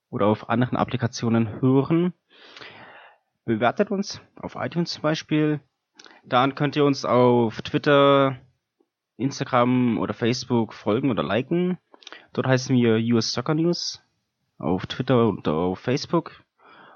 oder 0.09 0.27
auf 0.27 0.49
anderen 0.49 0.77
Applikationen 0.77 1.61
hören. 1.61 2.13
Bewertet 3.45 3.89
uns 3.89 4.21
auf 4.35 4.55
iTunes 4.55 4.91
zum 4.91 5.01
Beispiel. 5.01 5.61
Dann 6.23 6.55
könnt 6.55 6.75
ihr 6.75 6.85
uns 6.85 7.05
auf 7.05 7.61
Twitter, 7.61 8.37
Instagram 9.17 9.97
oder 9.97 10.13
Facebook 10.13 10.73
folgen 10.73 11.09
oder 11.09 11.23
liken. 11.23 11.77
Dort 12.33 12.47
heißen 12.47 12.75
wir 12.75 12.97
US 13.15 13.31
Soccer 13.31 13.55
News 13.55 14.01
auf 14.57 14.85
Twitter 14.87 15.27
und 15.27 15.47
auf 15.47 15.79
Facebook. 15.79 16.43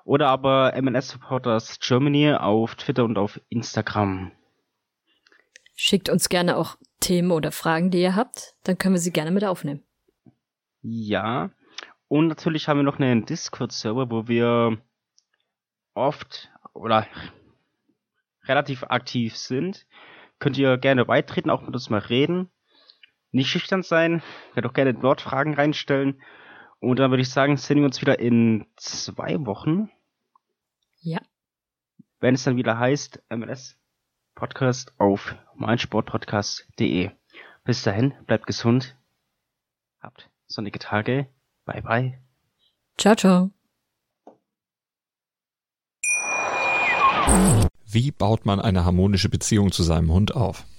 Oder 0.06 0.28
aber 0.28 0.74
MLS 0.82 1.10
Supporters 1.10 1.80
Germany 1.80 2.34
auf 2.34 2.76
Twitter 2.76 3.06
und 3.06 3.18
auf 3.18 3.40
Instagram. 3.50 4.32
Schickt 5.76 6.10
uns 6.10 6.30
gerne 6.30 6.58
auch 6.58 6.78
Themen 7.00 7.32
oder 7.32 7.52
Fragen, 7.52 7.90
die 7.90 8.02
ihr 8.02 8.16
habt. 8.16 8.56
Dann 8.64 8.78
können 8.78 8.96
wir 8.96 9.00
sie 9.00 9.12
gerne 9.12 9.32
mit 9.32 9.44
aufnehmen. 9.44 9.84
Ja. 10.82 11.52
Und 12.08 12.28
natürlich 12.28 12.68
haben 12.68 12.78
wir 12.78 12.84
noch 12.84 13.00
einen 13.00 13.26
Discord-Server, 13.26 14.12
wo 14.12 14.28
wir 14.28 14.78
oft 15.94 16.52
oder 16.74 17.08
relativ 18.44 18.84
aktiv 18.84 19.38
sind. 19.38 19.86
Könnt 20.40 20.58
ihr 20.58 20.78
gerne 20.78 21.06
beitreten, 21.06 21.50
auch 21.50 21.62
mit 21.62 21.74
uns 21.74 21.90
mal 21.90 22.00
reden. 22.00 22.52
Nicht 23.34 23.50
schüchtern 23.50 23.82
sein, 23.82 24.22
könnt 24.54 24.68
auch 24.68 24.74
gerne 24.74 24.94
dort 24.94 25.20
Fragen 25.22 25.56
reinstellen. 25.56 26.22
Und 26.80 27.00
dann 27.00 27.12
würde 27.12 27.24
ich 27.24 27.32
sagen, 27.32 27.58
sehen 27.58 27.78
wir 27.80 27.86
uns 27.86 28.00
wieder 28.00 28.20
in 28.20 28.68
zwei 28.76 29.44
Wochen. 29.46 29.90
Ja. 31.02 31.20
Wenn 32.20 32.36
es 32.36 32.44
dann 32.44 32.58
wieder 32.58 32.78
heißt, 32.78 33.24
MLS 33.30 33.76
Podcast 34.36 34.94
auf 35.00 35.36
meinsportpodcast.de. 35.56 37.10
Bis 37.64 37.84
dahin, 37.84 38.14
bleibt 38.28 38.46
gesund. 38.46 38.96
Habt 40.00 40.30
sonnige 40.46 40.80
Tage. 40.80 41.28
Bye 41.66 41.82
bye. 41.82 42.20
Ciao, 42.98 43.16
ciao. 43.16 43.52
Wie 47.86 48.12
baut 48.12 48.46
man 48.46 48.60
eine 48.60 48.86
harmonische 48.86 49.30
Beziehung 49.30 49.72
zu 49.72 49.82
seinem 49.82 50.12
Hund 50.12 50.36
auf? 50.36 50.66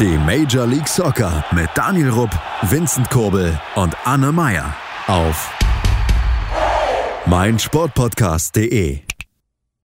Die 0.00 0.18
Major 0.18 0.66
League 0.66 0.88
Soccer 0.88 1.44
mit 1.52 1.68
Daniel 1.76 2.10
Rupp, 2.10 2.30
Vincent 2.62 3.08
Kurbel 3.10 3.56
und 3.76 3.96
Anne 4.04 4.32
Meyer 4.32 4.74
auf 5.06 5.52
meinsportpodcast.de. 7.26 8.98